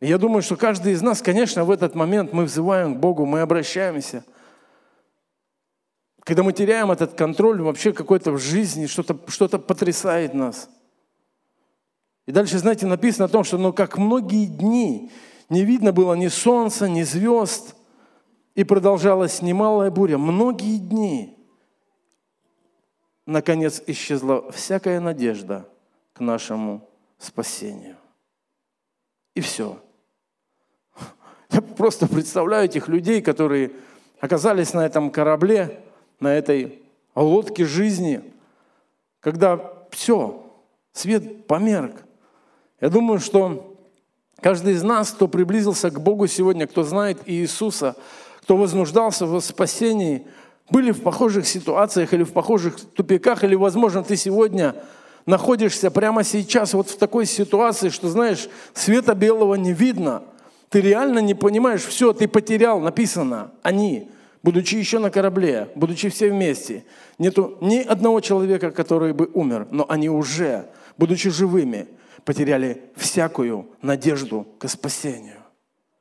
я 0.01 0.19
думаю, 0.19 0.43
что 0.43 0.57
каждый 0.57 0.93
из 0.93 1.03
нас, 1.03 1.23
конечно, 1.23 1.65
в 1.65 1.71
этот 1.71 1.95
момент 1.95 2.33
мы 2.33 2.45
взываем 2.45 2.95
к 2.95 2.99
Богу, 2.99 3.27
мы 3.27 3.41
обращаемся. 3.41 4.25
Когда 6.21 6.43
мы 6.43 6.53
теряем 6.53 6.91
этот 6.91 7.15
контроль 7.15 7.61
вообще 7.61 7.93
какой-то 7.93 8.33
в 8.33 8.39
жизни, 8.39 8.87
что-то 8.87 9.19
что 9.29 9.49
потрясает 9.59 10.35
нас. 10.35 10.69
И 12.27 12.33
дальше, 12.33 12.59
знаете, 12.59 12.87
написано 12.87 13.25
о 13.25 13.29
том, 13.29 13.43
что 13.43 13.59
ну, 13.59 13.73
как 13.73 13.99
многие 13.99 14.47
дни 14.47 15.11
не 15.49 15.65
видно 15.65 15.93
было 15.93 16.15
ни 16.15 16.29
солнца, 16.29 16.89
ни 16.89 17.03
звезд, 17.03 17.75
и 18.55 18.65
продолжалась 18.65 19.41
немалая 19.41 19.91
буря. 19.91 20.19
Многие 20.19 20.79
дни, 20.79 21.39
наконец, 23.25 23.83
исчезла 23.87 24.53
всякая 24.53 25.01
надежда 25.01 25.69
к 26.13 26.21
нашему 26.21 26.89
спасению. 27.19 27.97
И 29.35 29.41
все. 29.41 29.81
Я 31.51 31.63
просто 31.63 32.07
представляю 32.07 32.67
этих 32.67 32.89
людей, 32.89 33.23
которые 33.23 33.73
оказались 34.21 34.75
на 34.75 34.85
этом 34.85 35.11
корабле, 35.11 35.81
на 36.21 36.35
этой 36.35 36.83
лодке 37.15 37.65
жизни, 37.65 38.23
когда 39.21 39.73
все, 39.91 40.45
свет 40.93 41.47
померк. 41.47 42.05
Я 42.81 42.91
думаю, 42.91 43.19
что 43.19 43.77
каждый 44.41 44.75
из 44.75 44.83
нас, 44.83 45.11
кто 45.11 45.27
приблизился 45.27 45.91
к 45.91 46.01
Богу 46.01 46.27
сегодня, 46.27 46.67
кто 46.67 46.83
знает 46.83 47.19
Иисуса, 47.27 47.97
кто 48.43 48.57
вознуждался 48.57 49.27
в 49.27 49.41
спасении, 49.41 50.27
были 50.71 50.91
в 50.91 51.03
похожих 51.03 51.47
ситуациях 51.47 52.13
или 52.13 52.25
в 52.25 52.33
похожих 52.33 52.79
тупиках, 52.81 53.43
или, 53.43 53.55
возможно, 53.55 54.03
ты 54.03 54.17
сегодня 54.17 54.75
находишься 55.25 55.91
прямо 55.91 56.25
сейчас 56.25 56.75
вот 56.75 56.91
в 56.91 56.99
такой 56.99 57.25
ситуации, 57.25 57.89
что, 57.89 58.09
знаешь, 58.09 58.49
света 58.75 59.15
белого 59.15 59.55
не 59.55 59.73
видно– 59.73 60.25
ты 60.71 60.81
реально 60.81 61.21
не 61.21 61.35
понимаешь, 61.35 61.83
все, 61.83 62.13
ты 62.13 62.29
потерял, 62.29 62.81
написано, 62.81 63.53
они, 63.63 64.11
будучи 64.43 64.75
еще 64.75 64.99
на 64.99 65.11
корабле, 65.11 65.69
будучи 65.75 66.09
все 66.09 66.31
вместе. 66.31 66.85
Нету 67.19 67.57
ни 67.61 67.79
одного 67.79 68.21
человека, 68.21 68.71
который 68.71 69.13
бы 69.13 69.31
умер, 69.33 69.69
но 69.71 69.87
они 69.89 70.09
уже, 70.11 70.67
будучи 70.97 71.31
живыми, 71.31 71.87
потеряли 72.25 72.83
всякую 72.97 73.69
надежду 73.81 74.47
к 74.59 74.69
спасению. 74.69 75.37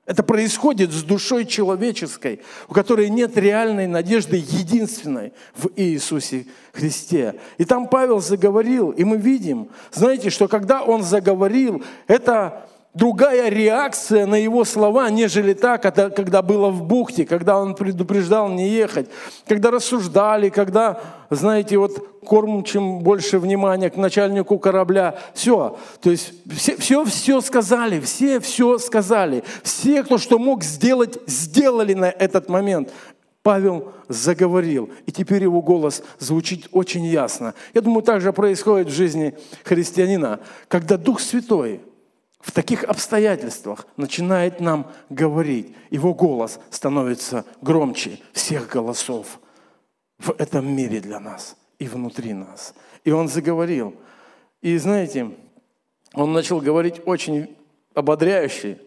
Это 0.05 0.23
происходит 0.23 0.93
с 0.93 1.03
душой 1.03 1.45
человеческой, 1.45 2.39
у 2.69 2.73
которой 2.73 3.09
нет 3.09 3.37
реальной 3.37 3.87
надежды 3.87 4.37
единственной 4.37 5.33
в 5.53 5.69
Иисусе 5.75 6.47
Христе. 6.71 7.35
И 7.57 7.65
там 7.65 7.89
Павел 7.89 8.21
заговорил, 8.21 8.91
и 8.91 9.03
мы 9.03 9.17
видим, 9.17 9.67
знаете, 9.91 10.29
что 10.29 10.47
когда 10.47 10.81
он 10.81 11.03
заговорил, 11.03 11.83
это 12.07 12.69
другая 12.97 13.49
реакция 13.49 14.25
на 14.25 14.35
его 14.35 14.65
слова, 14.65 15.09
нежели 15.09 15.53
та, 15.53 15.77
когда 15.77 16.41
было 16.41 16.69
в 16.69 16.83
бухте, 16.83 17.25
когда 17.25 17.59
он 17.59 17.75
предупреждал 17.75 18.49
не 18.49 18.69
ехать, 18.69 19.07
когда 19.47 19.71
рассуждали, 19.71 20.49
когда, 20.49 20.99
знаете, 21.29 21.77
вот 21.77 22.19
корм, 22.25 22.63
чем 22.63 22.99
больше 22.99 23.39
внимания 23.39 23.89
к 23.89 23.97
начальнику 23.97 24.57
корабля. 24.57 25.17
Все. 25.33 25.77
То 26.01 26.09
есть 26.09 26.33
все, 26.51 26.75
все, 26.77 27.05
все 27.05 27.41
сказали, 27.41 27.99
все 27.99 28.39
все 28.39 28.77
сказали. 28.79 29.43
Все, 29.63 30.03
кто 30.03 30.17
что 30.17 30.39
мог 30.39 30.63
сделать, 30.63 31.17
сделали 31.27 31.93
на 31.93 32.09
этот 32.09 32.49
момент. 32.49 32.91
Павел 33.43 33.93
заговорил, 34.09 34.89
и 35.05 35.11
теперь 35.13 35.43
его 35.43 35.61
голос 35.61 36.03
звучит 36.19 36.67
очень 36.73 37.05
ясно. 37.05 37.53
Я 37.73 37.79
думаю, 37.79 38.01
так 38.01 38.19
же 38.19 38.33
происходит 38.33 38.87
в 38.87 38.93
жизни 38.93 39.35
христианина, 39.63 40.41
когда 40.67 40.97
Дух 40.97 41.21
Святой– 41.21 41.79
в 42.47 42.53
таких 42.53 42.85
обстоятельствах 42.85 43.85
начинает 43.97 44.61
нам 44.61 44.89
говорить. 45.09 45.75
Его 45.89 46.13
голос 46.13 46.61
становится 46.69 47.43
громче 47.61 48.21
всех 48.31 48.69
голосов 48.69 49.41
в 50.17 50.33
этом 50.37 50.73
мире 50.73 51.01
для 51.01 51.19
нас 51.19 51.57
и 51.77 51.89
внутри 51.89 52.33
нас. 52.33 52.73
И 53.03 53.11
он 53.11 53.27
заговорил. 53.27 53.95
И 54.61 54.77
знаете, 54.77 55.31
он 56.13 56.31
начал 56.31 56.61
говорить 56.61 57.01
очень 57.05 57.53
ободряющий. 57.93 58.77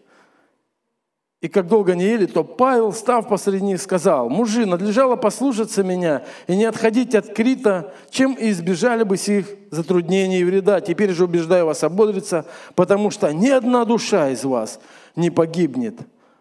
И 1.41 1.47
как 1.47 1.67
долго 1.67 1.95
не 1.95 2.03
ели, 2.03 2.27
то 2.27 2.43
Павел, 2.43 2.93
став 2.93 3.27
посреди 3.27 3.65
них, 3.65 3.81
сказал, 3.81 4.29
«Мужи, 4.29 4.67
надлежало 4.67 5.15
послушаться 5.15 5.83
меня 5.83 6.23
и 6.45 6.55
не 6.55 6.65
отходить 6.65 7.15
от 7.15 7.33
Крита, 7.33 7.93
чем 8.11 8.33
и 8.33 8.51
избежали 8.51 9.03
бы 9.03 9.17
сих 9.17 9.47
затруднений 9.71 10.41
и 10.41 10.43
вреда. 10.43 10.81
Теперь 10.81 11.11
же 11.13 11.23
убеждаю 11.23 11.65
вас 11.65 11.83
ободриться, 11.83 12.45
потому 12.75 13.09
что 13.09 13.33
ни 13.33 13.49
одна 13.49 13.85
душа 13.85 14.29
из 14.29 14.43
вас 14.43 14.79
не 15.15 15.31
погибнет, 15.31 15.95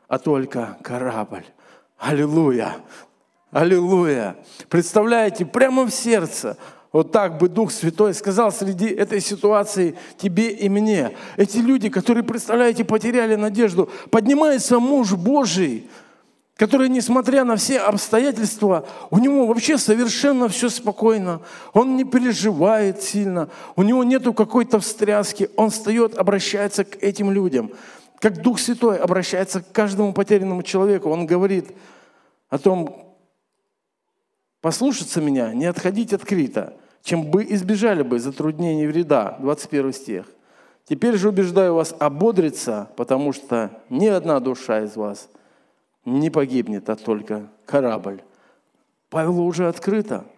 а 0.06 0.18
только 0.18 0.76
корабль». 0.82 1.44
Аллилуйя! 1.98 2.76
Аллилуйя! 3.50 4.36
Представляете, 4.68 5.46
прямо 5.46 5.86
в 5.86 5.90
сердце 5.90 6.58
вот 6.92 7.12
так 7.12 7.38
бы 7.38 7.48
Дух 7.48 7.70
Святой 7.70 8.14
сказал 8.14 8.50
среди 8.50 8.86
этой 8.86 9.20
ситуации 9.20 9.94
тебе 10.16 10.50
и 10.50 10.68
мне. 10.68 11.12
Эти 11.36 11.58
люди, 11.58 11.88
которые, 11.88 12.24
представляете, 12.24 12.84
потеряли 12.84 13.36
надежду, 13.36 13.88
поднимается 14.10 14.80
муж 14.80 15.12
Божий, 15.12 15.88
который, 16.56 16.88
несмотря 16.88 17.44
на 17.44 17.56
все 17.56 17.78
обстоятельства, 17.78 18.86
у 19.10 19.18
него 19.18 19.46
вообще 19.46 19.78
совершенно 19.78 20.48
все 20.48 20.68
спокойно, 20.68 21.40
он 21.72 21.96
не 21.96 22.04
переживает 22.04 23.02
сильно, 23.02 23.48
у 23.76 23.82
него 23.82 24.04
нету 24.04 24.34
какой-то 24.34 24.80
встряски, 24.80 25.48
он 25.56 25.70
встает, 25.70 26.18
обращается 26.18 26.84
к 26.84 27.02
этим 27.02 27.30
людям, 27.30 27.70
как 28.18 28.42
Дух 28.42 28.58
Святой 28.58 28.98
обращается 28.98 29.62
к 29.62 29.72
каждому 29.72 30.12
потерянному 30.12 30.62
человеку, 30.62 31.08
он 31.08 31.24
говорит 31.24 31.68
о 32.50 32.58
том, 32.58 33.09
послушаться 34.60 35.20
меня, 35.20 35.52
не 35.52 35.66
отходить 35.66 36.12
от 36.12 36.24
Крита, 36.24 36.74
чем 37.02 37.30
бы 37.30 37.44
избежали 37.44 38.02
бы 38.02 38.18
затруднений 38.18 38.86
вреда. 38.86 39.36
21 39.40 39.92
стих. 39.92 40.26
Теперь 40.84 41.16
же 41.16 41.28
убеждаю 41.28 41.74
вас 41.74 41.94
ободриться, 41.98 42.90
потому 42.96 43.32
что 43.32 43.70
ни 43.88 44.06
одна 44.06 44.40
душа 44.40 44.82
из 44.82 44.96
вас 44.96 45.28
не 46.04 46.30
погибнет, 46.30 46.88
а 46.90 46.96
только 46.96 47.48
корабль. 47.64 48.22
Павелу 49.08 49.44
уже 49.44 49.68
открыто– 49.68 50.24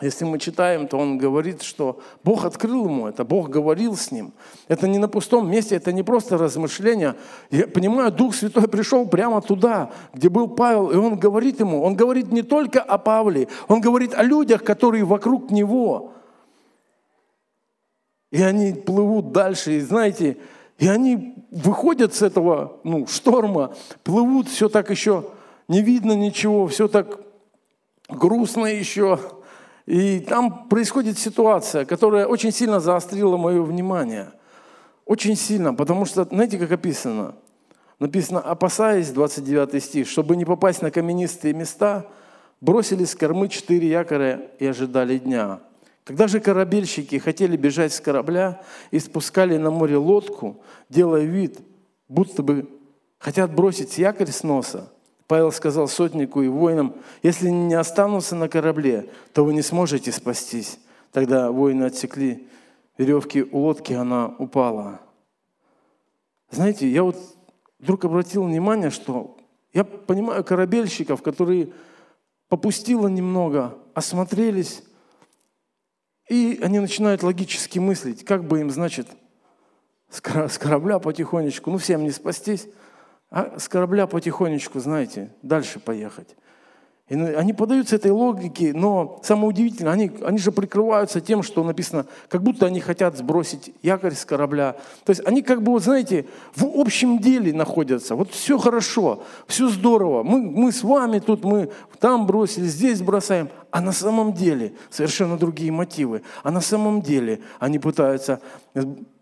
если 0.00 0.24
мы 0.24 0.38
читаем, 0.38 0.88
то 0.88 0.96
он 0.96 1.18
говорит, 1.18 1.62
что 1.62 2.00
Бог 2.24 2.44
открыл 2.44 2.86
ему 2.86 3.06
это, 3.06 3.24
Бог 3.24 3.50
говорил 3.50 3.94
с 3.94 4.10
ним. 4.10 4.32
Это 4.66 4.88
не 4.88 4.98
на 4.98 5.06
пустом 5.06 5.50
месте, 5.50 5.76
это 5.76 5.92
не 5.92 6.02
просто 6.02 6.38
размышления. 6.38 7.14
Я 7.50 7.66
понимаю, 7.66 8.10
Дух 8.10 8.34
Святой 8.34 8.68
пришел 8.68 9.06
прямо 9.06 9.42
туда, 9.42 9.90
где 10.14 10.30
был 10.30 10.48
Павел, 10.48 10.90
и 10.90 10.96
он 10.96 11.18
говорит 11.18 11.60
ему, 11.60 11.82
он 11.82 11.94
говорит 11.94 12.32
не 12.32 12.42
только 12.42 12.80
о 12.80 12.96
Павле, 12.96 13.48
он 13.68 13.80
говорит 13.80 14.14
о 14.14 14.22
людях, 14.22 14.64
которые 14.64 15.04
вокруг 15.04 15.50
него. 15.50 16.14
И 18.30 18.42
они 18.42 18.72
плывут 18.72 19.32
дальше, 19.32 19.72
и 19.72 19.80
знаете, 19.80 20.38
и 20.78 20.88
они 20.88 21.34
выходят 21.50 22.14
с 22.14 22.22
этого 22.22 22.80
ну, 22.82 23.06
шторма, 23.06 23.74
плывут, 24.04 24.48
все 24.48 24.70
так 24.70 24.90
еще 24.90 25.26
не 25.68 25.82
видно 25.82 26.12
ничего, 26.12 26.66
все 26.66 26.88
так 26.88 27.20
грустно 28.08 28.66
еще. 28.66 29.18
И 29.86 30.20
там 30.20 30.68
происходит 30.68 31.18
ситуация, 31.18 31.84
которая 31.84 32.26
очень 32.26 32.52
сильно 32.52 32.80
заострила 32.80 33.36
мое 33.36 33.62
внимание. 33.62 34.32
Очень 35.04 35.36
сильно, 35.36 35.74
потому 35.74 36.04
что, 36.04 36.24
знаете, 36.24 36.58
как 36.58 36.70
описано? 36.70 37.34
Написано, 37.98 38.40
опасаясь, 38.40 39.10
29 39.10 39.82
стих, 39.82 40.08
чтобы 40.08 40.36
не 40.36 40.44
попасть 40.44 40.82
на 40.82 40.90
каменистые 40.90 41.54
места, 41.54 42.06
бросили 42.60 43.04
с 43.04 43.14
кормы 43.14 43.48
четыре 43.48 43.88
якоря 43.88 44.50
и 44.58 44.66
ожидали 44.66 45.18
дня. 45.18 45.60
Когда 46.04 46.26
же 46.26 46.40
корабельщики 46.40 47.18
хотели 47.18 47.56
бежать 47.56 47.92
с 47.92 48.00
корабля 48.00 48.60
и 48.90 48.98
спускали 48.98 49.56
на 49.56 49.70
море 49.70 49.96
лодку, 49.96 50.62
делая 50.88 51.24
вид, 51.24 51.60
будто 52.08 52.42
бы 52.42 52.68
хотят 53.18 53.54
бросить 53.54 53.98
якорь 53.98 54.30
с 54.30 54.42
носа, 54.42 54.90
Павел 55.32 55.50
сказал 55.50 55.88
сотнику 55.88 56.42
и 56.42 56.48
воинам, 56.48 56.94
если 57.22 57.48
не 57.48 57.72
останутся 57.72 58.36
на 58.36 58.50
корабле, 58.50 59.08
то 59.32 59.46
вы 59.46 59.54
не 59.54 59.62
сможете 59.62 60.12
спастись. 60.12 60.78
Тогда 61.10 61.50
воины 61.50 61.84
отсекли 61.84 62.46
веревки 62.98 63.42
у 63.42 63.60
лодки, 63.60 63.94
она 63.94 64.26
упала. 64.38 65.00
Знаете, 66.50 66.86
я 66.86 67.02
вот 67.02 67.16
вдруг 67.78 68.04
обратил 68.04 68.44
внимание, 68.44 68.90
что 68.90 69.38
я 69.72 69.84
понимаю 69.84 70.44
корабельщиков, 70.44 71.22
которые 71.22 71.72
попустило 72.50 73.08
немного, 73.08 73.78
осмотрелись, 73.94 74.82
и 76.28 76.60
они 76.62 76.78
начинают 76.78 77.22
логически 77.22 77.78
мыслить, 77.78 78.22
как 78.26 78.44
бы 78.44 78.60
им, 78.60 78.70
значит, 78.70 79.08
с 80.10 80.20
корабля 80.58 80.98
потихонечку, 80.98 81.70
ну 81.70 81.78
всем 81.78 82.02
не 82.04 82.10
спастись, 82.10 82.68
а 83.32 83.58
с 83.58 83.66
корабля 83.66 84.06
потихонечку, 84.06 84.78
знаете, 84.78 85.30
дальше 85.40 85.80
поехать. 85.80 86.36
И 87.08 87.14
они 87.14 87.54
подаются 87.54 87.96
этой 87.96 88.10
логике, 88.10 88.72
но 88.74 89.20
самое 89.22 89.48
удивительное, 89.48 89.92
они, 89.92 90.10
они 90.22 90.38
же 90.38 90.52
прикрываются 90.52 91.20
тем, 91.20 91.42
что 91.42 91.64
написано, 91.64 92.06
как 92.28 92.42
будто 92.42 92.66
они 92.66 92.80
хотят 92.80 93.16
сбросить 93.16 93.74
якорь 93.82 94.14
с 94.14 94.26
корабля. 94.26 94.76
То 95.04 95.10
есть 95.10 95.26
они 95.26 95.42
как 95.42 95.62
бы, 95.62 95.72
вот 95.72 95.82
знаете, 95.82 96.26
в 96.54 96.64
общем 96.78 97.18
деле 97.18 97.54
находятся. 97.54 98.16
Вот 98.16 98.30
все 98.30 98.58
хорошо, 98.58 99.24
все 99.46 99.68
здорово. 99.68 100.22
Мы, 100.22 100.42
мы 100.42 100.70
с 100.70 100.82
вами 100.82 101.18
тут, 101.18 101.42
мы 101.42 101.70
там 102.00 102.26
бросили, 102.26 102.66
здесь 102.66 103.00
бросаем. 103.00 103.48
А 103.70 103.80
на 103.80 103.92
самом 103.92 104.34
деле 104.34 104.74
совершенно 104.90 105.38
другие 105.38 105.72
мотивы. 105.72 106.20
А 106.42 106.50
на 106.50 106.60
самом 106.60 107.00
деле 107.00 107.40
они 107.58 107.78
пытаются 107.78 108.40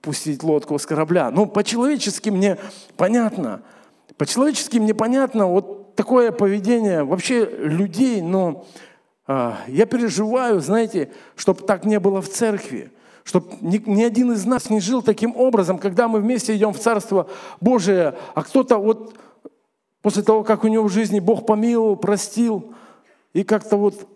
пустить 0.01 0.43
лодку 0.43 0.77
с 0.79 0.87
корабля. 0.87 1.31
Ну, 1.31 1.47
по-человечески 1.47 2.31
мне 2.31 2.59
понятно– 2.97 3.63
по-человечески 4.21 4.77
мне 4.77 4.93
понятно 4.93 5.47
вот 5.47 5.95
такое 5.95 6.31
поведение 6.31 7.05
вообще 7.05 7.47
людей, 7.47 8.21
но 8.21 8.67
а, 9.27 9.57
я 9.67 9.87
переживаю, 9.87 10.61
знаете, 10.61 11.11
чтобы 11.37 11.63
так 11.63 11.87
не 11.87 11.99
было 11.99 12.21
в 12.21 12.29
церкви, 12.29 12.93
чтобы 13.25 13.47
ни, 13.63 13.79
ни 13.79 14.03
один 14.03 14.33
из 14.33 14.45
нас 14.45 14.69
не 14.69 14.79
жил 14.79 15.01
таким 15.01 15.35
образом, 15.35 15.79
когда 15.79 16.07
мы 16.07 16.21
вместе 16.21 16.55
идем 16.55 16.75
в 16.75 16.79
Царство 16.79 17.31
Божие, 17.63 18.15
а 18.35 18.43
кто-то 18.43 18.77
вот 18.77 19.15
после 20.03 20.23
того, 20.23 20.45
как 20.45 20.65
у 20.65 20.69
него 20.69 20.85
в 20.85 20.93
жизни 20.93 21.19
Бог 21.19 21.47
помиловал, 21.47 21.97
простил, 21.97 22.75
и 23.33 23.43
как-то 23.43 23.79
вот, 23.79 24.07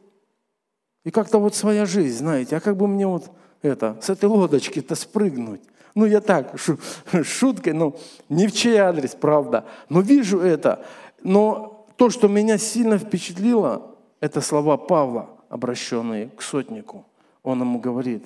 и 1.04 1.10
как-то 1.10 1.38
вот 1.38 1.54
своя 1.54 1.86
жизнь, 1.86 2.18
знаете, 2.18 2.58
а 2.58 2.60
как 2.60 2.76
бы 2.76 2.86
мне 2.86 3.06
вот 3.06 3.30
это, 3.62 3.96
с 4.02 4.10
этой 4.10 4.26
лодочки-то 4.26 4.96
спрыгнуть? 4.96 5.62
Ну, 5.94 6.06
я 6.06 6.20
так, 6.20 6.58
шу, 6.58 6.78
шуткой, 7.22 7.72
ну, 7.72 7.96
не 8.28 8.46
в 8.48 8.52
чей 8.52 8.76
адрес, 8.76 9.14
правда. 9.14 9.64
Но 9.88 10.00
вижу 10.00 10.40
это. 10.40 10.84
Но 11.22 11.86
то, 11.96 12.10
что 12.10 12.28
меня 12.28 12.58
сильно 12.58 12.98
впечатлило, 12.98 13.94
это 14.20 14.40
слова 14.40 14.76
Павла, 14.76 15.30
обращенные 15.48 16.30
к 16.30 16.42
сотнику. 16.42 17.04
Он 17.42 17.60
ему 17.60 17.78
говорит, 17.78 18.24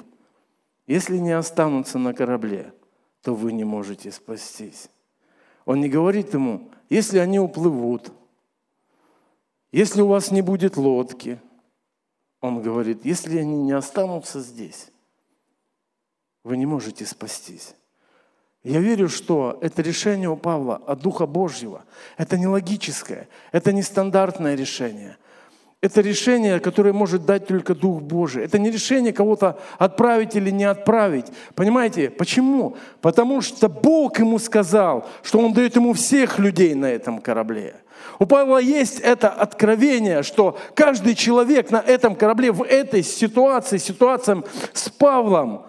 если 0.86 1.18
не 1.18 1.32
останутся 1.32 1.98
на 1.98 2.14
корабле, 2.14 2.72
то 3.22 3.34
вы 3.34 3.52
не 3.52 3.64
можете 3.64 4.10
спастись. 4.10 4.88
Он 5.66 5.80
не 5.80 5.90
говорит 5.90 6.32
ему, 6.32 6.70
если 6.88 7.18
они 7.18 7.38
уплывут, 7.38 8.10
если 9.70 10.00
у 10.00 10.06
вас 10.06 10.30
не 10.30 10.40
будет 10.40 10.78
лодки, 10.78 11.38
он 12.40 12.62
говорит, 12.62 13.04
если 13.04 13.38
они 13.38 13.56
не 13.56 13.72
останутся 13.72 14.40
здесь, 14.40 14.90
вы 16.48 16.56
не 16.56 16.66
можете 16.66 17.04
спастись. 17.04 17.74
Я 18.64 18.80
верю, 18.80 19.08
что 19.08 19.58
это 19.60 19.82
решение 19.82 20.30
у 20.30 20.36
Павла 20.36 20.76
от 20.86 21.00
Духа 21.00 21.26
Божьего. 21.26 21.84
Это 22.16 22.38
не 22.38 22.46
логическое, 22.46 23.28
это 23.52 23.72
не 23.72 23.82
стандартное 23.82 24.56
решение. 24.56 25.16
Это 25.80 26.00
решение, 26.00 26.58
которое 26.58 26.92
может 26.92 27.24
дать 27.24 27.46
только 27.46 27.74
Дух 27.74 28.02
Божий. 28.02 28.42
Это 28.42 28.58
не 28.58 28.70
решение 28.70 29.12
кого-то 29.12 29.60
отправить 29.78 30.34
или 30.34 30.50
не 30.50 30.64
отправить. 30.64 31.26
Понимаете, 31.54 32.10
почему? 32.10 32.76
Потому 33.00 33.42
что 33.42 33.68
Бог 33.68 34.18
ему 34.18 34.40
сказал, 34.40 35.06
что 35.22 35.38
Он 35.38 35.52
дает 35.52 35.76
ему 35.76 35.92
всех 35.92 36.40
людей 36.40 36.74
на 36.74 36.86
этом 36.86 37.20
корабле. 37.20 37.76
У 38.18 38.26
Павла 38.26 38.58
есть 38.58 38.98
это 39.00 39.28
откровение, 39.28 40.24
что 40.24 40.58
каждый 40.74 41.14
человек 41.14 41.70
на 41.70 41.80
этом 41.80 42.16
корабле, 42.16 42.50
в 42.50 42.64
этой 42.64 43.04
ситуации, 43.04 43.76
ситуациям 43.76 44.44
с 44.72 44.88
Павлом, 44.88 45.67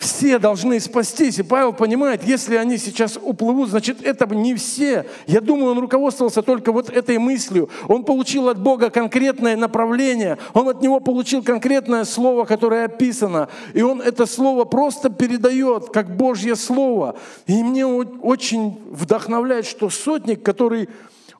все 0.00 0.38
должны 0.38 0.80
спастись. 0.80 1.38
И 1.38 1.42
Павел 1.42 1.74
понимает, 1.74 2.24
если 2.24 2.56
они 2.56 2.78
сейчас 2.78 3.18
уплывут, 3.22 3.68
значит, 3.68 4.02
это 4.02 4.26
не 4.34 4.54
все. 4.54 5.04
Я 5.26 5.42
думаю, 5.42 5.72
он 5.72 5.78
руководствовался 5.78 6.40
только 6.40 6.72
вот 6.72 6.88
этой 6.88 7.18
мыслью. 7.18 7.68
Он 7.86 8.02
получил 8.02 8.48
от 8.48 8.58
Бога 8.58 8.88
конкретное 8.88 9.58
направление. 9.58 10.38
Он 10.54 10.70
от 10.70 10.80
него 10.80 11.00
получил 11.00 11.42
конкретное 11.42 12.04
слово, 12.04 12.46
которое 12.46 12.86
описано. 12.86 13.50
И 13.74 13.82
он 13.82 14.00
это 14.00 14.24
слово 14.24 14.64
просто 14.64 15.10
передает, 15.10 15.90
как 15.90 16.16
Божье 16.16 16.56
слово. 16.56 17.16
И 17.46 17.62
мне 17.62 17.84
очень 17.84 18.80
вдохновляет, 18.90 19.66
что 19.66 19.90
сотник, 19.90 20.42
который 20.42 20.88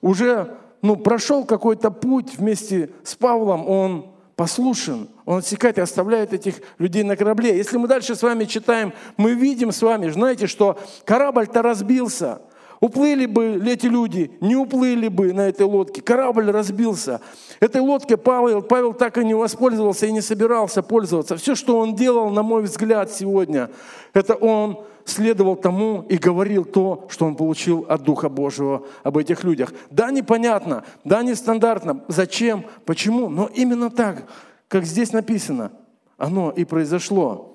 уже 0.02 0.54
ну, 0.82 0.96
прошел 0.96 1.46
какой-то 1.46 1.90
путь 1.90 2.36
вместе 2.36 2.90
с 3.04 3.14
Павлом, 3.14 3.66
он 3.66 4.09
послушен, 4.40 5.10
он 5.26 5.40
отсекает 5.40 5.76
и 5.76 5.82
оставляет 5.82 6.32
этих 6.32 6.62
людей 6.78 7.02
на 7.02 7.14
корабле. 7.14 7.54
Если 7.58 7.76
мы 7.76 7.86
дальше 7.86 8.16
с 8.16 8.22
вами 8.22 8.46
читаем, 8.46 8.94
мы 9.18 9.34
видим 9.34 9.70
с 9.70 9.82
вами, 9.82 10.08
знаете, 10.08 10.46
что 10.46 10.78
корабль-то 11.04 11.60
разбился. 11.60 12.40
Уплыли 12.80 13.26
бы 13.26 13.62
эти 13.66 13.86
люди, 13.86 14.30
не 14.40 14.56
уплыли 14.56 15.08
бы 15.08 15.34
на 15.34 15.42
этой 15.42 15.66
лодке. 15.66 16.00
Корабль 16.00 16.50
разбился. 16.50 17.20
Этой 17.60 17.82
лодкой 17.82 18.16
Павел, 18.16 18.62
Павел 18.62 18.94
так 18.94 19.18
и 19.18 19.24
не 19.24 19.34
воспользовался 19.34 20.06
и 20.06 20.12
не 20.12 20.22
собирался 20.22 20.82
пользоваться. 20.82 21.36
Все, 21.36 21.54
что 21.54 21.78
он 21.78 21.94
делал, 21.94 22.30
на 22.30 22.42
мой 22.42 22.62
взгляд, 22.62 23.12
сегодня, 23.12 23.70
это 24.14 24.34
он 24.34 24.82
следовал 25.04 25.56
тому 25.56 26.06
и 26.08 26.16
говорил 26.16 26.64
то, 26.64 27.06
что 27.10 27.26
он 27.26 27.36
получил 27.36 27.84
от 27.86 28.02
Духа 28.02 28.30
Божьего 28.30 28.86
об 29.02 29.18
этих 29.18 29.44
людях. 29.44 29.74
Да, 29.90 30.10
непонятно, 30.10 30.84
да, 31.04 31.22
нестандартно. 31.22 32.04
Зачем, 32.08 32.64
почему, 32.86 33.28
но 33.28 33.50
именно 33.52 33.90
так, 33.90 34.24
как 34.68 34.84
здесь 34.84 35.12
написано, 35.12 35.72
оно 36.16 36.50
и 36.50 36.64
произошло. 36.64 37.49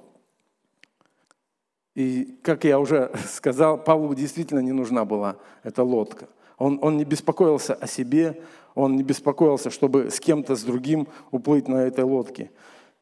И, 1.95 2.37
как 2.43 2.65
я 2.65 2.79
уже 2.79 3.11
сказал, 3.27 3.77
Павлу 3.77 4.13
действительно 4.13 4.59
не 4.59 4.73
нужна 4.73 5.05
была 5.05 5.37
эта 5.63 5.83
лодка. 5.83 6.27
Он, 6.57 6.79
он 6.81 6.97
не 6.97 7.05
беспокоился 7.05 7.73
о 7.73 7.87
себе, 7.87 8.41
он 8.75 8.95
не 8.95 9.03
беспокоился, 9.03 9.69
чтобы 9.69 10.11
с 10.11 10.19
кем-то, 10.19 10.55
с 10.55 10.63
другим 10.63 11.07
уплыть 11.31 11.67
на 11.67 11.77
этой 11.77 12.03
лодке. 12.03 12.51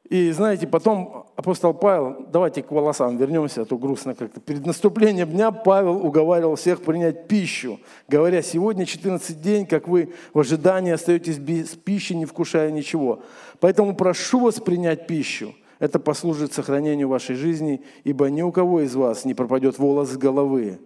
И 0.09 0.31
знаете, 0.31 0.67
потом 0.67 1.27
апостол 1.35 1.73
Павел, 1.73 2.25
давайте 2.29 2.61
к 2.61 2.71
волосам 2.71 3.17
вернемся, 3.17 3.61
а 3.61 3.65
то 3.65 3.77
грустно 3.77 4.13
как-то. 4.13 4.41
Перед 4.41 4.65
наступлением 4.65 5.29
дня 5.29 5.51
Павел 5.51 6.05
уговаривал 6.05 6.55
всех 6.55 6.81
принять 6.81 7.27
пищу, 7.27 7.79
говоря, 8.09 8.41
сегодня 8.41 8.85
14 8.85 9.41
день, 9.41 9.65
как 9.65 9.87
вы 9.87 10.13
в 10.33 10.39
ожидании 10.39 10.91
остаетесь 10.91 11.37
без 11.37 11.69
пищи, 11.69 12.13
не 12.13 12.25
вкушая 12.25 12.69
ничего. 12.69 13.23
Поэтому 13.59 13.95
прошу 13.95 14.41
вас 14.41 14.59
принять 14.59 15.07
пищу. 15.07 15.55
Это 15.79 15.99
послужит 15.99 16.53
сохранению 16.53 17.09
вашей 17.09 17.35
жизни, 17.35 17.83
ибо 18.03 18.29
ни 18.29 18.41
у 18.41 18.51
кого 18.51 18.81
из 18.81 18.95
вас 18.95 19.25
не 19.25 19.33
пропадет 19.33 19.79
волос 19.79 20.09
с 20.09 20.17
головы. 20.17 20.79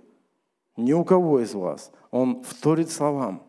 Ни 0.76 0.93
у 0.93 1.04
кого 1.04 1.39
из 1.39 1.54
вас. 1.54 1.91
Он 2.12 2.43
вторит 2.43 2.91
словам 2.91 3.43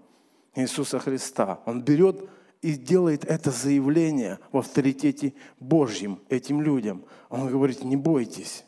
Иисуса 0.55 0.99
Христа. 0.99 1.61
Он 1.67 1.83
берет 1.83 2.29
и 2.63 2.73
делает 2.73 3.25
это 3.25 3.51
заявление 3.51 4.39
в 4.53 4.59
авторитете 4.59 5.35
Божьем 5.61 6.21
этим 6.29 6.61
людям. 6.61 7.05
Он 7.29 7.49
говорит, 7.49 7.85
не 7.85 7.97
бойтесь, 7.97 8.65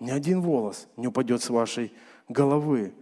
ни 0.00 0.10
один 0.10 0.40
волос 0.40 0.88
не 0.96 1.06
упадет 1.06 1.42
с 1.42 1.50
вашей 1.50 1.92
головы. 2.28 2.94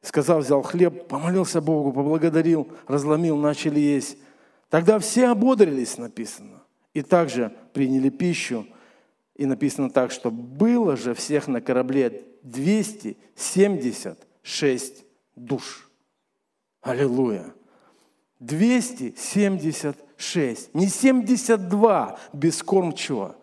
Сказав, 0.00 0.44
взял 0.44 0.62
хлеб, 0.62 1.06
помолился 1.06 1.60
Богу, 1.60 1.92
поблагодарил, 1.92 2.68
разломил, 2.88 3.36
начали 3.36 3.78
есть. 3.78 4.18
Тогда 4.68 4.98
все 4.98 5.28
ободрились, 5.28 5.98
написано. 5.98 6.61
И 6.94 7.02
также 7.02 7.52
приняли 7.72 8.10
пищу. 8.10 8.66
И 9.34 9.46
написано 9.46 9.90
так, 9.90 10.12
что 10.12 10.30
было 10.30 10.96
же 10.96 11.14
всех 11.14 11.48
на 11.48 11.60
корабле 11.60 12.22
276 12.42 15.04
душ. 15.36 15.90
Аллилуйя. 16.82 17.52
276, 18.42 20.74
не 20.74 20.88
72 20.88 22.18
бескормчиво, 22.32 23.36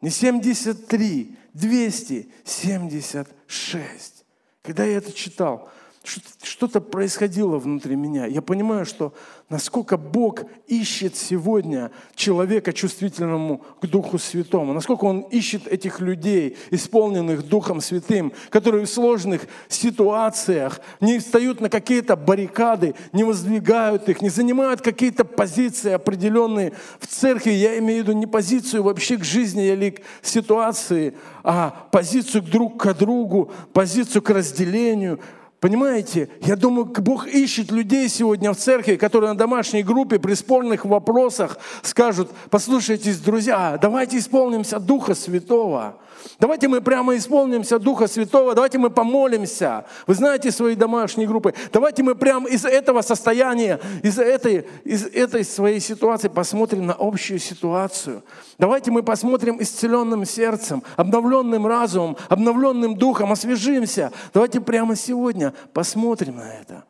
не 0.00 0.08
73, 0.08 1.36
276. 1.52 4.24
Когда 4.62 4.84
я 4.84 4.96
это 4.96 5.12
читал, 5.12 5.70
что-то 6.04 6.80
происходило 6.80 7.58
внутри 7.58 7.94
меня. 7.94 8.26
Я 8.26 8.42
понимаю, 8.42 8.84
что 8.84 9.14
насколько 9.48 9.96
Бог 9.96 10.40
ищет 10.66 11.16
сегодня 11.16 11.92
человека 12.16 12.72
чувствительному 12.72 13.64
к 13.80 13.86
Духу 13.86 14.18
Святому, 14.18 14.72
насколько 14.72 15.04
Он 15.04 15.20
ищет 15.20 15.68
этих 15.68 16.00
людей, 16.00 16.56
исполненных 16.70 17.46
Духом 17.46 17.80
Святым, 17.80 18.32
которые 18.50 18.86
в 18.86 18.90
сложных 18.90 19.46
ситуациях 19.68 20.80
не 21.00 21.18
встают 21.18 21.60
на 21.60 21.68
какие-то 21.68 22.16
баррикады, 22.16 22.94
не 23.12 23.22
воздвигают 23.22 24.08
их, 24.08 24.22
не 24.22 24.30
занимают 24.30 24.80
какие-то 24.80 25.24
позиции 25.24 25.92
определенные 25.92 26.72
в 26.98 27.06
церкви. 27.06 27.50
Я 27.50 27.78
имею 27.78 28.04
в 28.04 28.08
виду 28.08 28.18
не 28.18 28.26
позицию 28.26 28.82
вообще 28.82 29.18
к 29.18 29.24
жизни 29.24 29.66
или 29.66 29.90
к 29.90 30.02
ситуации, 30.22 31.14
а 31.44 31.86
позицию 31.92 32.42
друг 32.42 32.82
к 32.82 32.92
другу, 32.94 33.52
позицию 33.72 34.22
к 34.22 34.30
разделению, 34.30 35.20
Понимаете, 35.62 36.28
я 36.40 36.56
думаю, 36.56 36.86
Бог 36.86 37.28
ищет 37.28 37.70
людей 37.70 38.08
сегодня 38.08 38.52
в 38.52 38.56
церкви, 38.56 38.96
которые 38.96 39.30
на 39.30 39.38
домашней 39.38 39.84
группе 39.84 40.18
при 40.18 40.34
спорных 40.34 40.84
вопросах 40.84 41.56
скажут, 41.82 42.32
послушайте, 42.50 43.14
друзья, 43.24 43.78
давайте 43.80 44.18
исполнимся 44.18 44.80
Духа 44.80 45.14
Святого. 45.14 46.01
Давайте 46.38 46.68
мы 46.68 46.80
прямо 46.80 47.16
исполнимся 47.16 47.78
Духа 47.78 48.06
Святого, 48.06 48.54
давайте 48.54 48.78
мы 48.78 48.90
помолимся. 48.90 49.84
Вы 50.06 50.14
знаете 50.14 50.50
свои 50.50 50.74
домашние 50.74 51.28
группы. 51.28 51.54
Давайте 51.72 52.02
мы 52.02 52.14
прямо 52.14 52.48
из 52.48 52.64
этого 52.64 53.02
состояния, 53.02 53.80
из 54.02 54.18
этой, 54.18 54.66
из 54.84 55.04
этой 55.06 55.44
своей 55.44 55.80
ситуации 55.80 56.28
посмотрим 56.28 56.86
на 56.86 56.94
общую 56.98 57.38
ситуацию. 57.38 58.22
Давайте 58.58 58.90
мы 58.90 59.02
посмотрим 59.02 59.60
исцеленным 59.60 60.24
сердцем, 60.24 60.82
обновленным 60.96 61.66
разумом, 61.66 62.16
обновленным 62.28 62.96
духом, 62.96 63.32
освежимся. 63.32 64.12
Давайте 64.34 64.60
прямо 64.60 64.96
сегодня 64.96 65.52
посмотрим 65.72 66.36
на 66.36 66.52
это. 66.54 66.84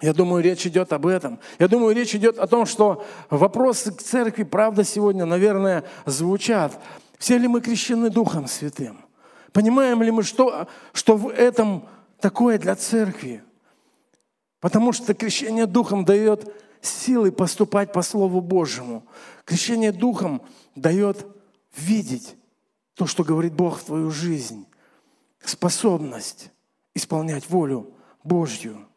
Я 0.00 0.12
думаю, 0.12 0.42
речь 0.42 0.66
идет 0.66 0.92
об 0.92 1.06
этом. 1.06 1.38
Я 1.58 1.68
думаю, 1.68 1.94
речь 1.94 2.14
идет 2.14 2.38
о 2.38 2.46
том, 2.46 2.66
что 2.66 3.04
вопросы 3.30 3.92
к 3.92 4.02
церкви, 4.02 4.42
правда, 4.42 4.84
сегодня, 4.84 5.24
наверное, 5.26 5.84
звучат. 6.06 6.72
Все 7.22 7.38
ли 7.38 7.46
мы 7.46 7.60
крещены 7.60 8.10
Духом 8.10 8.48
Святым? 8.48 8.98
Понимаем 9.52 10.02
ли 10.02 10.10
мы, 10.10 10.24
что, 10.24 10.66
что 10.92 11.16
в 11.16 11.28
этом 11.28 11.86
такое 12.18 12.58
для 12.58 12.74
церкви? 12.74 13.44
Потому 14.58 14.92
что 14.92 15.14
крещение 15.14 15.66
Духом 15.66 16.04
дает 16.04 16.52
силы 16.80 17.30
поступать 17.30 17.92
по 17.92 18.02
Слову 18.02 18.40
Божьему. 18.40 19.06
Крещение 19.44 19.92
Духом 19.92 20.42
дает 20.74 21.24
видеть 21.76 22.34
то, 22.94 23.06
что 23.06 23.22
говорит 23.22 23.52
Бог 23.52 23.78
в 23.78 23.84
твою 23.84 24.10
жизнь. 24.10 24.66
Способность 25.44 26.50
исполнять 26.92 27.48
волю 27.48 27.94
Божью. 28.24 28.88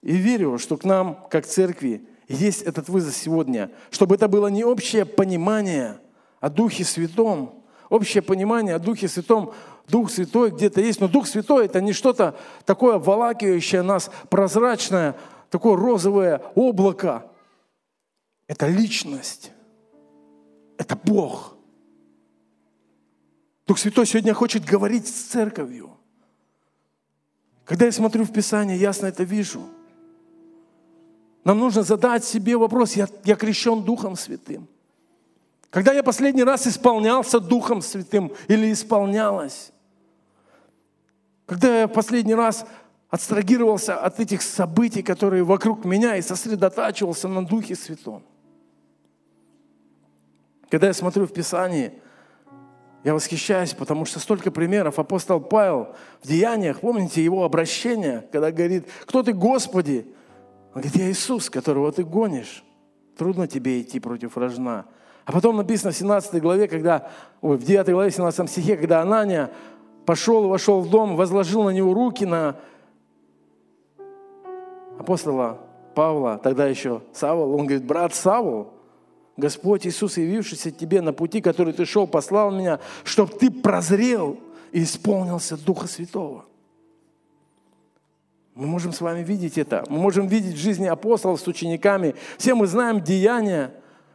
И 0.00 0.16
верю, 0.16 0.58
что 0.58 0.76
к 0.76 0.82
нам, 0.82 1.24
как 1.30 1.46
церкви, 1.46 2.04
есть 2.26 2.62
этот 2.62 2.88
вызов 2.88 3.14
сегодня, 3.14 3.70
чтобы 3.92 4.16
это 4.16 4.26
было 4.26 4.48
не 4.48 4.64
общее 4.64 5.06
понимание– 5.06 6.00
о 6.42 6.50
Духе 6.50 6.84
Святом, 6.84 7.62
общее 7.88 8.20
понимание 8.20 8.74
о 8.74 8.80
Духе 8.80 9.06
Святом, 9.06 9.54
Дух 9.86 10.10
Святой 10.10 10.50
где-то 10.50 10.80
есть, 10.80 11.00
но 11.00 11.06
Дух 11.06 11.28
Святой 11.28 11.66
это 11.66 11.80
не 11.80 11.92
что-то 11.92 12.36
такое 12.66 12.96
обволакивающее 12.96 13.82
нас, 13.82 14.10
прозрачное, 14.28 15.16
такое 15.50 15.76
розовое 15.76 16.42
облако. 16.56 17.30
Это 18.48 18.66
личность. 18.66 19.52
Это 20.78 20.96
Бог. 20.96 21.54
Дух 23.64 23.78
Святой 23.78 24.04
сегодня 24.04 24.34
хочет 24.34 24.64
говорить 24.64 25.06
с 25.06 25.30
церковью. 25.30 25.90
Когда 27.64 27.86
я 27.86 27.92
смотрю 27.92 28.24
в 28.24 28.32
Писание, 28.32 28.76
ясно 28.76 29.06
это 29.06 29.22
вижу. 29.22 29.62
Нам 31.44 31.60
нужно 31.60 31.84
задать 31.84 32.24
себе 32.24 32.56
вопрос, 32.56 32.94
я, 32.94 33.06
я 33.24 33.36
крещен 33.36 33.84
Духом 33.84 34.16
Святым. 34.16 34.66
Когда 35.72 35.94
я 35.94 36.02
последний 36.02 36.44
раз 36.44 36.66
исполнялся 36.66 37.40
Духом 37.40 37.80
Святым 37.80 38.30
или 38.46 38.70
исполнялась? 38.70 39.72
Когда 41.46 41.80
я 41.80 41.88
последний 41.88 42.34
раз 42.34 42.66
отстрагировался 43.08 43.98
от 43.98 44.20
этих 44.20 44.42
событий, 44.42 45.02
которые 45.02 45.44
вокруг 45.44 45.86
меня, 45.86 46.16
и 46.16 46.22
сосредотачивался 46.22 47.26
на 47.26 47.46
Духе 47.46 47.74
Святом? 47.74 48.22
Когда 50.68 50.88
я 50.88 50.92
смотрю 50.92 51.26
в 51.26 51.32
Писании, 51.32 51.94
я 53.02 53.14
восхищаюсь, 53.14 53.72
потому 53.72 54.04
что 54.04 54.20
столько 54.20 54.50
примеров. 54.50 54.98
Апостол 54.98 55.40
Павел 55.40 55.96
в 56.22 56.28
Деяниях, 56.28 56.80
помните 56.80 57.24
его 57.24 57.44
обращение, 57.44 58.28
когда 58.30 58.52
говорит, 58.52 58.86
кто 59.06 59.22
ты, 59.22 59.32
Господи? 59.32 60.06
Он 60.74 60.82
говорит, 60.82 60.96
я 60.96 61.10
Иисус, 61.10 61.48
которого 61.48 61.90
ты 61.92 62.04
гонишь. 62.04 62.62
Трудно 63.16 63.48
тебе 63.48 63.80
идти 63.80 64.00
против 64.00 64.36
рожна. 64.36 64.84
А 65.24 65.32
потом 65.32 65.56
написано 65.56 65.92
в 65.92 65.96
17 65.96 66.40
главе, 66.40 66.68
когда, 66.68 67.08
ой, 67.40 67.56
в 67.56 67.62
9 67.62 67.88
главе, 67.90 68.10
17 68.10 68.50
стихе, 68.50 68.76
когда 68.76 69.00
Анания 69.00 69.50
пошел 70.04 70.48
вошел 70.48 70.80
в 70.80 70.90
дом, 70.90 71.16
возложил 71.16 71.62
на 71.64 71.70
него 71.70 71.94
руки 71.94 72.26
на 72.26 72.56
апостола 74.98 75.58
Павла, 75.94 76.38
тогда 76.38 76.66
еще 76.66 77.02
Савол, 77.12 77.54
он 77.54 77.66
говорит, 77.66 77.84
брат 77.84 78.14
Савол, 78.14 78.72
Господь 79.36 79.86
Иисус, 79.86 80.16
явившийся 80.18 80.70
тебе 80.70 81.00
на 81.00 81.12
пути, 81.12 81.40
который 81.40 81.72
ты 81.72 81.84
шел, 81.84 82.06
послал 82.06 82.50
меня, 82.50 82.80
чтобы 83.04 83.32
ты 83.32 83.50
прозрел 83.50 84.38
и 84.72 84.82
исполнился 84.82 85.56
Духа 85.56 85.86
Святого. 85.86 86.44
Мы 88.54 88.66
можем 88.66 88.92
с 88.92 89.00
вами 89.00 89.22
видеть 89.22 89.56
это. 89.56 89.84
Мы 89.88 89.98
можем 89.98 90.26
видеть 90.26 90.54
в 90.54 90.58
жизни 90.58 90.86
апостолов 90.86 91.40
с 91.40 91.46
учениками. 91.46 92.14
Все 92.36 92.54
мы 92.54 92.66
знаем 92.66 93.00
деяния 93.00 93.72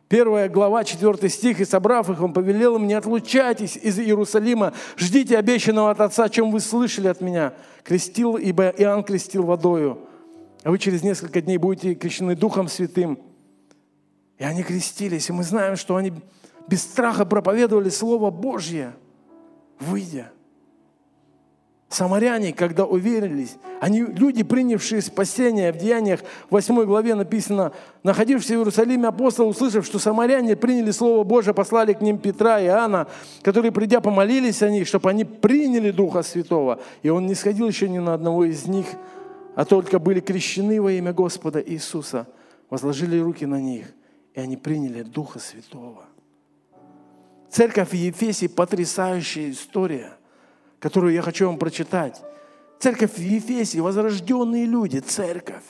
Первая 0.09 0.47
глава, 0.47 0.85
4 0.85 1.29
стих, 1.29 1.59
«И 1.59 1.65
собрав 1.65 2.09
их, 2.09 2.21
он 2.21 2.31
повелел 2.31 2.77
им, 2.77 2.87
не 2.87 2.93
отлучайтесь 2.93 3.75
из 3.75 3.99
Иерусалима, 3.99 4.73
ждите 4.95 5.37
обещанного 5.37 5.91
от 5.91 5.99
Отца, 5.99 6.29
чем 6.29 6.51
вы 6.51 6.61
слышали 6.61 7.07
от 7.07 7.19
меня. 7.19 7.53
Крестил, 7.83 8.37
ибо 8.37 8.69
Иоанн 8.69 9.03
крестил 9.03 9.43
водою, 9.43 9.99
а 10.63 10.71
вы 10.71 10.77
через 10.79 11.03
несколько 11.03 11.41
дней 11.41 11.57
будете 11.57 11.93
крещены 11.93 12.35
Духом 12.35 12.69
Святым». 12.69 13.19
И 14.37 14.43
они 14.43 14.63
крестились, 14.63 15.29
и 15.29 15.33
мы 15.33 15.43
знаем, 15.43 15.75
что 15.75 15.95
они 15.95 16.13
без 16.67 16.83
страха 16.83 17.25
проповедовали 17.25 17.89
Слово 17.89 18.29
Божье, 18.29 18.93
выйдя 19.79 20.31
Самаряне, 21.89 22.51
когда 22.51 22.83
уверились, 22.83 23.55
они 23.79 24.01
люди, 24.01 24.43
принявшие 24.43 25.01
спасение, 25.01 25.71
в 25.71 25.77
Деяниях 25.77 26.19
8 26.49 26.83
главе 26.83 27.15
написано, 27.15 27.71
находившиеся 28.03 28.55
в 28.55 28.57
Иерусалиме 28.57 29.07
апостолы, 29.07 29.49
услышав, 29.49 29.85
что 29.85 29.97
самаряне 29.97 30.57
приняли 30.57 30.91
Слово 30.91 31.23
Божие, 31.23 31.53
послали 31.53 31.93
к 31.93 32.01
ним 32.01 32.17
Петра 32.17 32.59
и 32.59 32.65
Иоанна, 32.65 33.07
которые, 33.41 33.71
придя, 33.71 34.01
помолились 34.01 34.61
о 34.63 34.69
них, 34.69 34.85
чтобы 34.85 35.09
они 35.09 35.23
приняли 35.23 35.91
Духа 35.91 36.23
Святого. 36.23 36.81
И 37.03 37.09
он 37.09 37.25
не 37.25 37.35
сходил 37.35 37.69
еще 37.69 37.87
ни 37.87 37.99
на 37.99 38.13
одного 38.13 38.43
из 38.43 38.67
них, 38.67 38.87
а 39.55 39.63
только 39.63 39.97
были 39.97 40.19
крещены 40.19 40.81
во 40.81 40.91
имя 40.91 41.13
Господа 41.13 41.63
Иисуса, 41.65 42.27
возложили 42.69 43.17
руки 43.17 43.45
на 43.45 43.61
них, 43.61 43.85
и 44.33 44.41
они 44.41 44.57
приняли 44.57 45.03
Духа 45.03 45.39
Святого. 45.39 46.03
Церковь 47.49 47.91
в 47.91 47.93
Ефесе– 47.93 48.49
потрясающая 48.49 49.51
история– 49.51 50.11
которую 50.79 51.13
я 51.13 51.21
хочу 51.21 51.47
вам 51.47 51.57
прочитать. 51.57 52.21
Церковь 52.79 53.13
в 53.13 53.21
Ефесе, 53.21 53.81
возрожденные 53.81 54.65
люди, 54.65 54.99
церковь, 54.99 55.63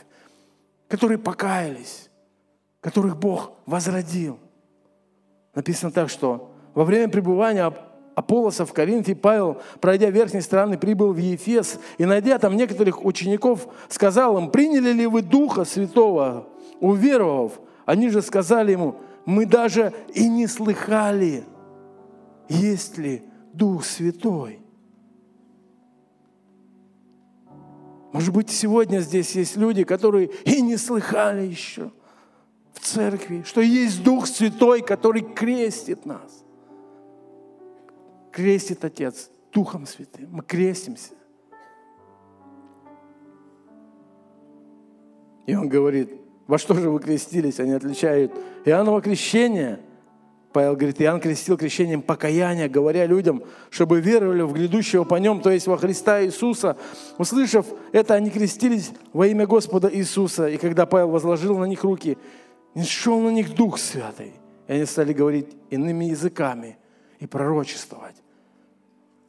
которые 0.88 1.18
покаялись, 1.18 2.10
которых 2.82 3.18
Бог 3.18 3.54
возродил. 3.66 4.40
Написано 5.56 5.92
так, 5.92 6.10
что 6.10 6.52
во 6.74 6.84
время 6.84 7.10
пребывания 7.10 7.74
Аполлоса 8.16 8.66
в 8.66 8.74
Коринфе 8.74 9.16
Павел, 9.16 9.62
пройдя 9.80 10.10
верхней 10.10 10.42
страны, 10.42 10.78
прибыл 10.78 11.14
в 11.14 11.18
Ефес 11.18 11.80
и, 11.98 12.06
найдя 12.06 12.40
там 12.40 12.56
некоторых 12.56 13.06
учеников, 13.06 13.68
сказал 13.90 14.38
им, 14.38 14.50
приняли 14.50 14.92
ли 14.92 15.08
вы 15.08 15.22
Духа 15.22 15.66
Святого, 15.66 16.48
уверовав? 16.80 17.60
Они 17.86 18.10
же 18.10 18.22
сказали 18.22 18.74
ему, 18.74 18.96
мы 19.26 19.46
даже 19.46 19.94
и 20.14 20.28
не 20.28 20.48
слыхали, 20.48 21.44
есть 22.50 22.98
ли 22.98 23.24
Дух 23.54 23.86
Святой. 23.86 24.62
Может 28.12 28.34
быть, 28.34 28.50
сегодня 28.50 29.00
здесь 29.00 29.36
есть 29.36 29.58
люди, 29.58 29.84
которые 29.84 30.30
и 30.46 30.62
не 30.62 30.78
слыхали 30.78 31.46
еще 31.46 31.92
в 32.74 32.80
церкви, 32.80 33.44
что 33.46 33.62
есть 33.62 34.04
Дух 34.04 34.28
Святой, 34.28 34.82
который 34.82 35.22
крестит 35.22 36.06
нас. 36.06 36.44
Крестит 38.32 38.84
Отец 38.86 39.30
Духом 39.52 39.86
Святым. 39.86 40.30
Мы 40.32 40.44
крестимся. 40.44 41.14
И 45.46 45.56
он 45.56 45.70
говорит, 45.70 46.12
во 46.46 46.58
что 46.58 46.76
же 46.76 46.90
вы 46.90 47.00
крестились? 47.00 47.60
Они 47.60 47.72
отличают 47.72 48.32
Иоанново 48.66 49.02
крещение– 49.02 49.80
Павел 50.54 50.76
говорит, 50.76 51.02
Иоанн 51.02 51.20
крестил 51.20 51.58
крещением 51.58 52.02
покаяния, 52.02 52.70
говоря 52.70 53.06
людям, 53.06 53.44
чтобы 53.70 54.00
веровали 54.02 54.42
в 54.42 54.54
грядущего 54.54 55.04
по 55.04 55.16
нем, 55.16 55.42
то 55.42 55.52
есть 55.52 55.68
во 55.68 55.78
Христа 55.78 56.24
Иисуса. 56.24 56.78
Услышав 57.18 57.66
это, 57.92 58.16
они 58.16 58.30
крестились 58.30 58.92
во 59.14 59.28
имя 59.28 59.46
Господа 59.46 59.90
Иисуса. 59.94 60.48
И 60.48 60.58
когда 60.58 60.86
Павел 60.86 61.10
возложил 61.10 61.58
на 61.58 61.66
них 61.66 61.84
руки, 61.84 62.18
не 62.74 62.84
шел 62.84 63.20
на 63.20 63.30
них 63.30 63.56
Дух 63.56 63.78
Святый. 63.78 64.34
И 64.68 64.74
они 64.74 64.86
стали 64.86 65.14
говорить 65.14 65.50
иными 65.70 66.06
языками 66.06 66.78
и 67.20 67.28
пророчествовать. 67.28 68.16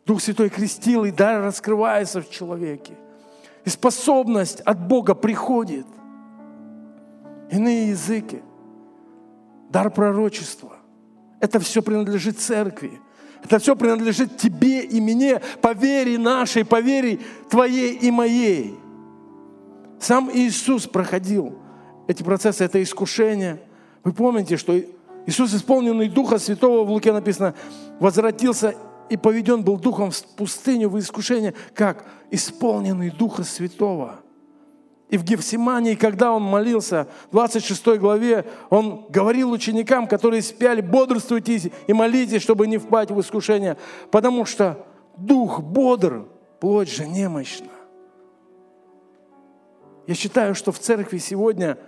Дух 0.06 0.22
Святой 0.22 0.48
крестил, 0.48 1.04
и 1.04 1.10
дар 1.10 1.42
раскрывается 1.42 2.22
в 2.22 2.30
человеке. 2.30 2.94
И 3.66 3.68
способность 3.68 4.60
от 4.62 4.80
Бога 4.80 5.14
приходит. 5.14 5.86
Иные 7.50 7.88
языки. 7.88 8.40
Дар 9.68 9.90
пророчества. 9.90 10.77
Это 11.40 11.60
все 11.60 11.82
принадлежит 11.82 12.38
церкви. 12.38 13.00
Это 13.42 13.58
все 13.58 13.76
принадлежит 13.76 14.36
тебе 14.36 14.82
и 14.82 15.00
мне 15.00 15.40
по 15.60 15.72
вере 15.72 16.18
нашей, 16.18 16.64
по 16.64 16.80
вере 16.80 17.20
твоей 17.48 17.94
и 17.94 18.10
моей. 18.10 18.74
Сам 20.00 20.30
Иисус 20.32 20.86
проходил 20.86 21.56
эти 22.08 22.22
процессы, 22.22 22.64
это 22.64 22.82
искушение. 22.82 23.60
Вы 24.02 24.12
помните, 24.12 24.56
что 24.56 24.80
Иисус, 25.26 25.54
исполненный 25.54 26.08
Духа 26.08 26.38
Святого, 26.38 26.84
в 26.84 26.90
Луке 26.90 27.12
написано, 27.12 27.54
возвратился 28.00 28.74
и 29.08 29.16
поведен 29.16 29.62
был 29.62 29.76
Духом 29.78 30.10
в 30.10 30.24
пустыню 30.36 30.88
в 30.88 30.98
искушение, 30.98 31.54
как 31.74 32.04
исполненный 32.30 33.10
Духа 33.10 33.44
Святого– 33.44 34.20
и 35.08 35.16
в 35.16 35.24
Гефсимании, 35.24 35.94
когда 35.94 36.32
он 36.32 36.42
молился, 36.42 37.08
в 37.28 37.32
26 37.32 37.98
главе, 37.98 38.44
он 38.68 39.06
говорил 39.08 39.50
ученикам, 39.50 40.06
которые 40.06 40.42
спяли, 40.42 40.82
бодрствуйте 40.82 41.72
и 41.86 41.92
молитесь, 41.92 42.42
чтобы 42.42 42.66
не 42.66 42.76
впасть 42.76 43.10
в 43.10 43.20
искушение, 43.20 43.78
потому 44.10 44.44
что 44.44 44.86
дух 45.16 45.60
бодр, 45.60 46.26
плоть 46.60 46.90
же 46.90 47.06
немощна. 47.06 47.68
Я 50.06 50.14
считаю, 50.14 50.54
что 50.54 50.72
в 50.72 50.78
церкви 50.78 51.18
сегодня 51.18 51.78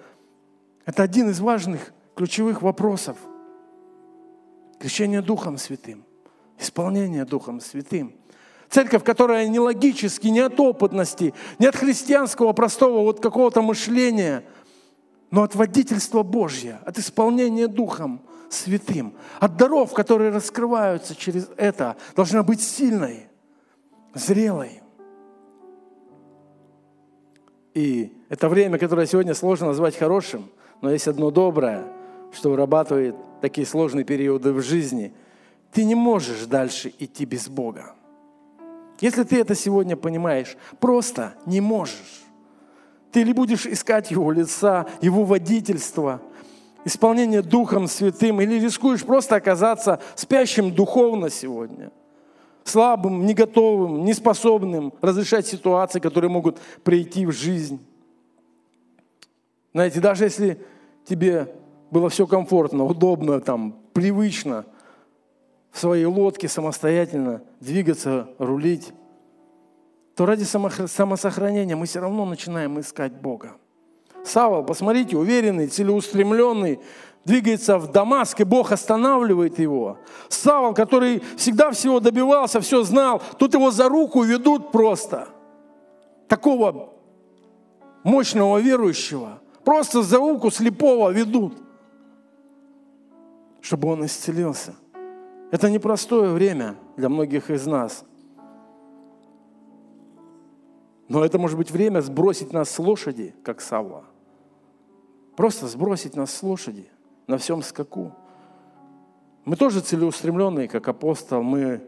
это 0.86 1.02
один 1.02 1.28
из 1.30 1.40
важных 1.40 1.92
ключевых 2.14 2.62
вопросов. 2.62 3.16
Крещение 4.78 5.20
Духом 5.20 5.58
Святым, 5.58 6.04
исполнение 6.58 7.26
Духом 7.26 7.60
Святым– 7.60 8.14
Церковь, 8.70 9.02
которая 9.02 9.48
не 9.48 9.58
логически, 9.58 10.28
не 10.28 10.38
от 10.38 10.58
опытности, 10.60 11.34
не 11.58 11.66
от 11.66 11.74
христианского 11.74 12.52
простого 12.52 13.00
вот 13.02 13.20
какого-то 13.20 13.62
мышления, 13.62 14.44
но 15.32 15.42
от 15.42 15.56
водительства 15.56 16.22
Божьего, 16.22 16.78
от 16.86 16.96
исполнения 16.96 17.66
Духом 17.66 18.22
Святым, 18.48 19.14
от 19.40 19.56
даров, 19.56 19.92
которые 19.92 20.30
раскрываются 20.30 21.16
через 21.16 21.48
это, 21.56 21.96
должна 22.14 22.44
быть 22.44 22.62
сильной, 22.62 23.26
зрелой. 24.14 24.82
И 27.74 28.12
это 28.28 28.48
время, 28.48 28.78
которое 28.78 29.06
сегодня 29.06 29.34
сложно 29.34 29.68
назвать 29.68 29.96
хорошим, 29.96 30.48
но 30.80 30.92
есть 30.92 31.08
одно 31.08 31.32
доброе, 31.32 31.84
что 32.32 32.50
вырабатывает 32.50 33.16
такие 33.40 33.66
сложные 33.66 34.04
периоды 34.04 34.52
в 34.52 34.62
жизни. 34.62 35.12
Ты 35.72 35.84
не 35.84 35.96
можешь 35.96 36.46
дальше 36.46 36.92
идти 36.98 37.24
без 37.24 37.48
Бога. 37.48 37.94
Если 39.00 39.22
ты 39.22 39.40
это 39.40 39.54
сегодня 39.54 39.96
понимаешь, 39.96 40.56
просто 40.78 41.34
не 41.46 41.60
можешь. 41.60 42.22
Ты 43.12 43.22
или 43.22 43.32
будешь 43.32 43.66
искать 43.66 44.10
Его 44.10 44.30
лица, 44.30 44.86
Его 45.00 45.24
водительства, 45.24 46.20
исполнение 46.84 47.42
Духом 47.42 47.88
Святым, 47.88 48.40
или 48.40 48.60
рискуешь 48.60 49.04
просто 49.04 49.36
оказаться 49.36 50.00
спящим 50.14 50.72
духовно 50.72 51.30
сегодня, 51.30 51.90
слабым, 52.64 53.24
не 53.24 53.34
готовым, 53.34 54.04
неспособным 54.04 54.92
разрешать 55.00 55.46
ситуации, 55.46 55.98
которые 55.98 56.30
могут 56.30 56.58
прийти 56.84 57.24
в 57.24 57.32
жизнь. 57.32 57.80
Знаете, 59.72 60.00
даже 60.00 60.24
если 60.24 60.60
тебе 61.06 61.52
было 61.90 62.10
все 62.10 62.26
комфортно, 62.26 62.84
удобно, 62.84 63.40
там, 63.40 63.76
привычно– 63.94 64.66
в 65.70 65.78
своей 65.78 66.04
лодке 66.04 66.48
самостоятельно 66.48 67.42
двигаться, 67.60 68.28
рулить, 68.38 68.92
то 70.16 70.26
ради 70.26 70.44
самосохранения 70.44 71.76
мы 71.76 71.86
все 71.86 72.00
равно 72.00 72.24
начинаем 72.24 72.78
искать 72.80 73.12
Бога. 73.12 73.52
Савол, 74.24 74.64
посмотрите, 74.64 75.16
уверенный, 75.16 75.68
целеустремленный, 75.68 76.80
двигается 77.24 77.78
в 77.78 77.90
Дамаск, 77.90 78.40
и 78.40 78.44
Бог 78.44 78.72
останавливает 78.72 79.58
его. 79.58 79.98
Савол, 80.28 80.74
который 80.74 81.22
всегда 81.36 81.70
всего 81.70 82.00
добивался, 82.00 82.60
все 82.60 82.82
знал, 82.82 83.22
тут 83.38 83.54
его 83.54 83.70
за 83.70 83.88
руку 83.88 84.22
ведут 84.22 84.72
просто. 84.72 85.28
Такого 86.28 86.90
мощного 88.02 88.58
верующего. 88.58 89.40
Просто 89.64 90.02
за 90.02 90.18
руку 90.18 90.50
слепого 90.50 91.10
ведут, 91.10 91.54
чтобы 93.60 93.88
он 93.88 94.04
исцелился. 94.04 94.74
Это 95.50 95.68
непростое 95.68 96.30
время 96.30 96.76
для 96.96 97.08
многих 97.08 97.50
из 97.50 97.66
нас. 97.66 98.04
Но 101.08 101.24
это 101.24 101.38
может 101.38 101.58
быть 101.58 101.72
время 101.72 102.00
сбросить 102.00 102.52
нас 102.52 102.70
с 102.70 102.78
лошади, 102.78 103.34
как 103.42 103.60
Савва. 103.60 104.04
Просто 105.36 105.66
сбросить 105.66 106.14
нас 106.14 106.32
с 106.32 106.42
лошади 106.42 106.88
на 107.26 107.36
всем 107.36 107.62
скаку. 107.62 108.12
Мы 109.44 109.56
тоже 109.56 109.80
целеустремленные, 109.80 110.68
как 110.68 110.86
апостол. 110.86 111.42
Мы 111.42 111.80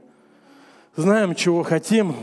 знаем, 0.96 1.36
чего 1.36 1.62
хотим, 1.62 2.16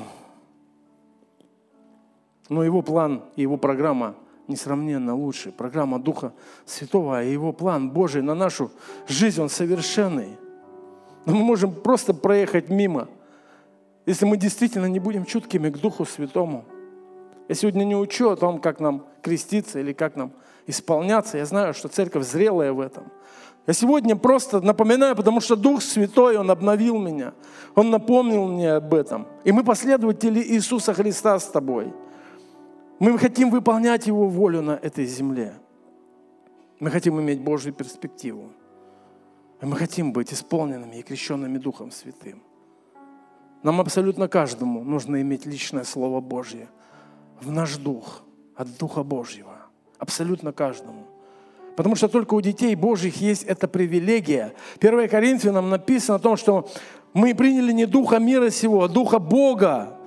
но 2.49 2.63
его 2.63 2.81
план 2.81 3.23
и 3.37 3.43
его 3.43 3.55
программа 3.55 4.15
несравненно 4.49 5.15
лучше. 5.15 5.51
Программа 5.51 5.99
Духа 5.99 6.33
Святого, 6.65 7.19
а 7.19 7.21
Его 7.21 7.53
план 7.53 7.91
Божий 7.91 8.21
на 8.21 8.35
нашу 8.35 8.71
жизнь, 9.07 9.39
Он 9.41 9.47
совершенный. 9.47 10.37
Но 11.25 11.35
мы 11.35 11.43
можем 11.43 11.73
просто 11.73 12.13
проехать 12.13 12.69
мимо, 12.69 13.07
если 14.05 14.25
мы 14.25 14.37
действительно 14.37 14.85
не 14.85 14.99
будем 14.99 15.25
чуткими 15.25 15.69
к 15.69 15.77
Духу 15.77 16.05
Святому. 16.05 16.65
Я 17.47 17.55
сегодня 17.55 17.83
не 17.83 17.95
учу 17.95 18.29
о 18.29 18.35
том, 18.35 18.59
как 18.59 18.79
нам 18.79 19.05
креститься 19.21 19.79
или 19.79 19.93
как 19.93 20.15
нам 20.15 20.31
исполняться. 20.67 21.37
Я 21.37 21.45
знаю, 21.45 21.73
что 21.73 21.87
церковь 21.87 22.25
зрелая 22.25 22.73
в 22.73 22.79
этом. 22.79 23.11
Я 23.67 23.73
сегодня 23.73 24.15
просто 24.15 24.61
напоминаю, 24.61 25.15
потому 25.15 25.41
что 25.41 25.55
Дух 25.55 25.83
Святой, 25.83 26.37
Он 26.37 26.49
обновил 26.49 26.97
меня. 26.97 27.33
Он 27.75 27.91
напомнил 27.91 28.47
мне 28.47 28.73
об 28.73 28.93
этом. 28.93 29.27
И 29.43 29.51
мы 29.51 29.63
последователи 29.63 30.39
Иисуса 30.39 30.93
Христа 30.93 31.37
с 31.37 31.45
тобой. 31.45 31.93
Мы 32.99 33.17
хотим 33.17 33.51
выполнять 33.51 34.07
Его 34.07 34.27
волю 34.27 34.61
на 34.61 34.71
этой 34.71 35.05
земле. 35.05 35.53
Мы 36.79 36.89
хотим 36.89 37.19
иметь 37.19 37.41
Божью 37.41 37.73
перспективу. 37.73 38.51
И 39.61 39.65
мы 39.65 39.75
хотим 39.75 40.13
быть 40.13 40.33
исполненными 40.33 40.97
и 40.97 41.01
крещенными 41.01 41.57
Духом 41.57 41.91
Святым. 41.91 42.41
Нам 43.61 43.81
абсолютно 43.81 44.29
каждому 44.29 44.83
нужно 44.83 45.21
иметь 45.21 45.45
личное 45.45 45.83
Слово 45.83 46.21
Божье 46.21 46.69
в 47.41 47.51
наш 47.51 47.75
дух, 47.77 48.23
от 48.55 48.77
Духа 48.77 49.03
Божьего. 49.03 49.57
Абсолютно 49.97 50.53
каждому. 50.53 51.07
Потому 51.75 51.95
что 51.95 52.07
только 52.07 52.33
у 52.33 52.41
детей 52.41 52.75
Божьих 52.75 53.21
есть 53.21 53.43
эта 53.43 53.67
привилегия. 53.67 54.53
1 54.79 55.09
Коринфянам 55.09 55.69
написано 55.69 56.17
о 56.17 56.19
том, 56.19 56.37
что 56.37 56.69
мы 57.13 57.35
приняли 57.35 57.73
не 57.73 57.85
Духа 57.85 58.19
мира 58.19 58.49
сего, 58.49 58.83
а 58.83 58.87
Духа 58.87 59.19
Бога, 59.19 59.98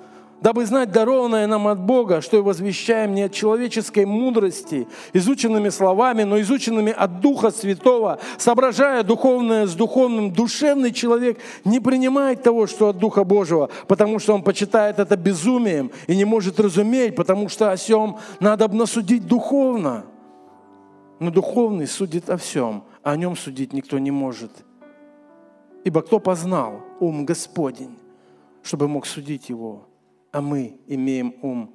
дабы 0.43 0.67
знать 0.67 0.91
дарованное 0.91 1.47
нам 1.47 1.69
от 1.69 1.79
Бога, 1.79 2.21
что 2.21 2.37
и 2.37 2.41
возвещаем 2.41 3.15
не 3.15 3.23
от 3.23 3.33
человеческой 3.33 4.05
мудрости, 4.05 4.89
изученными 5.13 5.69
словами, 5.69 6.25
но 6.25 6.41
изученными 6.41 6.93
от 6.93 7.21
Духа 7.21 7.53
Святого, 7.53 8.19
соображая 8.39 9.05
духовное 9.05 9.67
с 9.67 9.75
духовным. 9.75 10.33
Душевный 10.33 10.93
человек 10.93 11.39
не 11.65 11.79
принимает 11.79 12.43
того, 12.43 12.67
что 12.67 12.89
от 12.89 12.99
Духа 12.99 13.23
Божьего, 13.23 13.71
потому 13.87 14.19
что 14.19 14.35
он 14.35 14.43
почитает 14.43 14.99
это 14.99 15.17
безумием 15.17 15.93
и 16.09 16.17
не 16.17 16.25
может 16.25 16.59
разуметь, 16.59 17.15
потому 17.15 17.49
что 17.49 17.71
о 17.71 17.77
сем 17.77 18.19
надо 18.41 18.65
обнасудить 18.65 19.27
духовно. 19.27 20.05
Но 21.21 21.31
духовный 21.31 21.87
судит 21.87 22.29
о 22.29 22.37
всем, 22.37 22.83
а 23.05 23.13
о 23.13 23.17
нем 23.17 23.37
судить 23.37 23.73
никто 23.73 23.97
не 24.01 24.11
может. 24.11 24.51
Ибо 25.85 26.03
кто 26.03 26.19
познал 26.19 26.81
ум 26.99 27.25
Господень, 27.25 27.97
чтобы 28.65 28.89
мог 28.89 29.07
судить 29.07 29.49
его? 29.49 29.87
А 30.33 30.41
мы 30.41 30.81
имеем 30.87 31.35
ум 31.43 31.75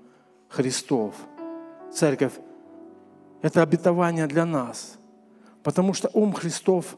Христов. 0.49 1.15
Церковь– 1.93 2.33
это 3.41 3.61
обетование 3.61 4.27
для 4.27 4.45
нас, 4.45 4.97
потому 5.63 5.93
что 5.93 6.09
ум 6.13 6.33
Христов 6.33 6.97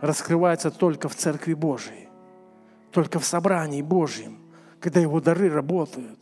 раскрывается 0.00 0.70
только 0.70 1.08
в 1.08 1.14
Церкви 1.14 1.54
Божией, 1.54 2.08
только 2.90 3.18
в 3.20 3.24
собрании 3.24 3.80
Божьем, 3.80 4.38
когда 4.80 5.00
Его 5.00 5.20
дары 5.20 5.48
работают 5.48 6.18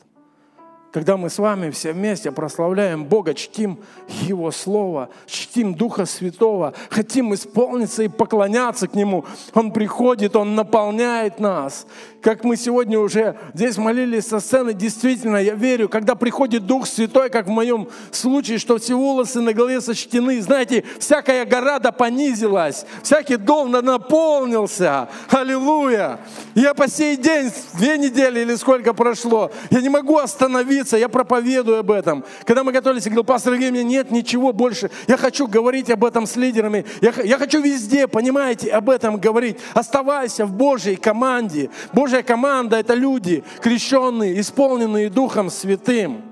когда 0.96 1.18
мы 1.18 1.28
с 1.28 1.38
вами 1.38 1.68
все 1.68 1.92
вместе 1.92 2.32
прославляем 2.32 3.04
Бога, 3.04 3.34
чтим 3.34 3.80
Его 4.22 4.50
Слово, 4.50 5.10
чтим 5.26 5.74
Духа 5.74 6.06
Святого, 6.06 6.72
хотим 6.88 7.34
исполниться 7.34 8.02
и 8.02 8.08
поклоняться 8.08 8.88
к 8.88 8.94
Нему. 8.94 9.26
Он 9.52 9.72
приходит, 9.72 10.36
Он 10.36 10.54
наполняет 10.54 11.38
нас. 11.38 11.86
Как 12.26 12.42
мы 12.42 12.56
сегодня 12.56 12.98
уже 12.98 13.36
здесь 13.54 13.78
молились 13.78 14.26
со 14.26 14.40
сцены, 14.40 14.74
действительно, 14.74 15.36
я 15.36 15.54
верю, 15.54 15.88
когда 15.88 16.16
приходит 16.16 16.66
Дух 16.66 16.88
Святой, 16.88 17.30
как 17.30 17.46
в 17.46 17.50
моем 17.50 17.86
случае, 18.10 18.58
что 18.58 18.78
все 18.78 18.96
волосы 18.96 19.40
на 19.40 19.52
голове 19.52 19.80
сочтены, 19.80 20.42
знаете, 20.42 20.82
всякая 20.98 21.44
гора 21.44 21.78
да 21.78 21.92
понизилась, 21.92 22.84
всякий 23.04 23.36
дом 23.36 23.70
наполнился. 23.70 25.08
Аллилуйя! 25.30 26.18
Я 26.56 26.74
по 26.74 26.88
сей 26.88 27.16
день, 27.16 27.52
две 27.74 27.96
недели 27.96 28.40
или 28.40 28.56
сколько 28.56 28.92
прошло, 28.92 29.52
я 29.70 29.80
не 29.80 29.88
могу 29.88 30.18
остановиться 30.18 30.96
я 30.96 31.08
проповедую 31.08 31.78
об 31.78 31.92
этом. 31.92 32.24
Когда 32.44 32.64
мы 32.64 32.72
готовились, 32.72 33.04
я 33.04 33.10
говорил, 33.10 33.22
пастор 33.22 33.54
Илья, 33.54 33.70
мне 33.70 33.84
нет 33.84 34.10
ничего 34.10 34.52
больше. 34.52 34.90
Я 35.06 35.16
хочу 35.16 35.46
говорить 35.46 35.90
об 35.90 36.04
этом 36.04 36.26
с 36.26 36.34
лидерами. 36.34 36.86
Я, 37.00 37.12
я 37.22 37.38
хочу 37.38 37.62
везде, 37.62 38.08
понимаете, 38.08 38.72
об 38.72 38.90
этом 38.90 39.18
говорить. 39.18 39.58
Оставайся 39.74 40.44
в 40.44 40.50
Божьей 40.50 40.96
команде. 40.96 41.70
Божья 42.16 42.26
команда– 42.26 42.76
это 42.78 42.94
люди, 42.94 43.44
крещенные, 43.60 44.40
исполненные 44.40 45.10
Духом 45.10 45.50
Святым. 45.50 46.22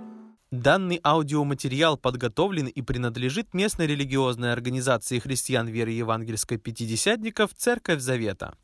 Данный 0.50 0.98
аудиоматериал 1.04 1.98
подготовлен 1.98 2.68
и 2.68 2.80
принадлежит 2.80 3.52
местной 3.52 3.86
религиозной 3.86 4.54
организации 4.54 5.18
христиан 5.18 5.68
веры 5.68 5.90
евангельской 5.90 6.56
пятидесятников 6.56 7.50
«Церковь 7.54 8.00
Завета». 8.00 8.54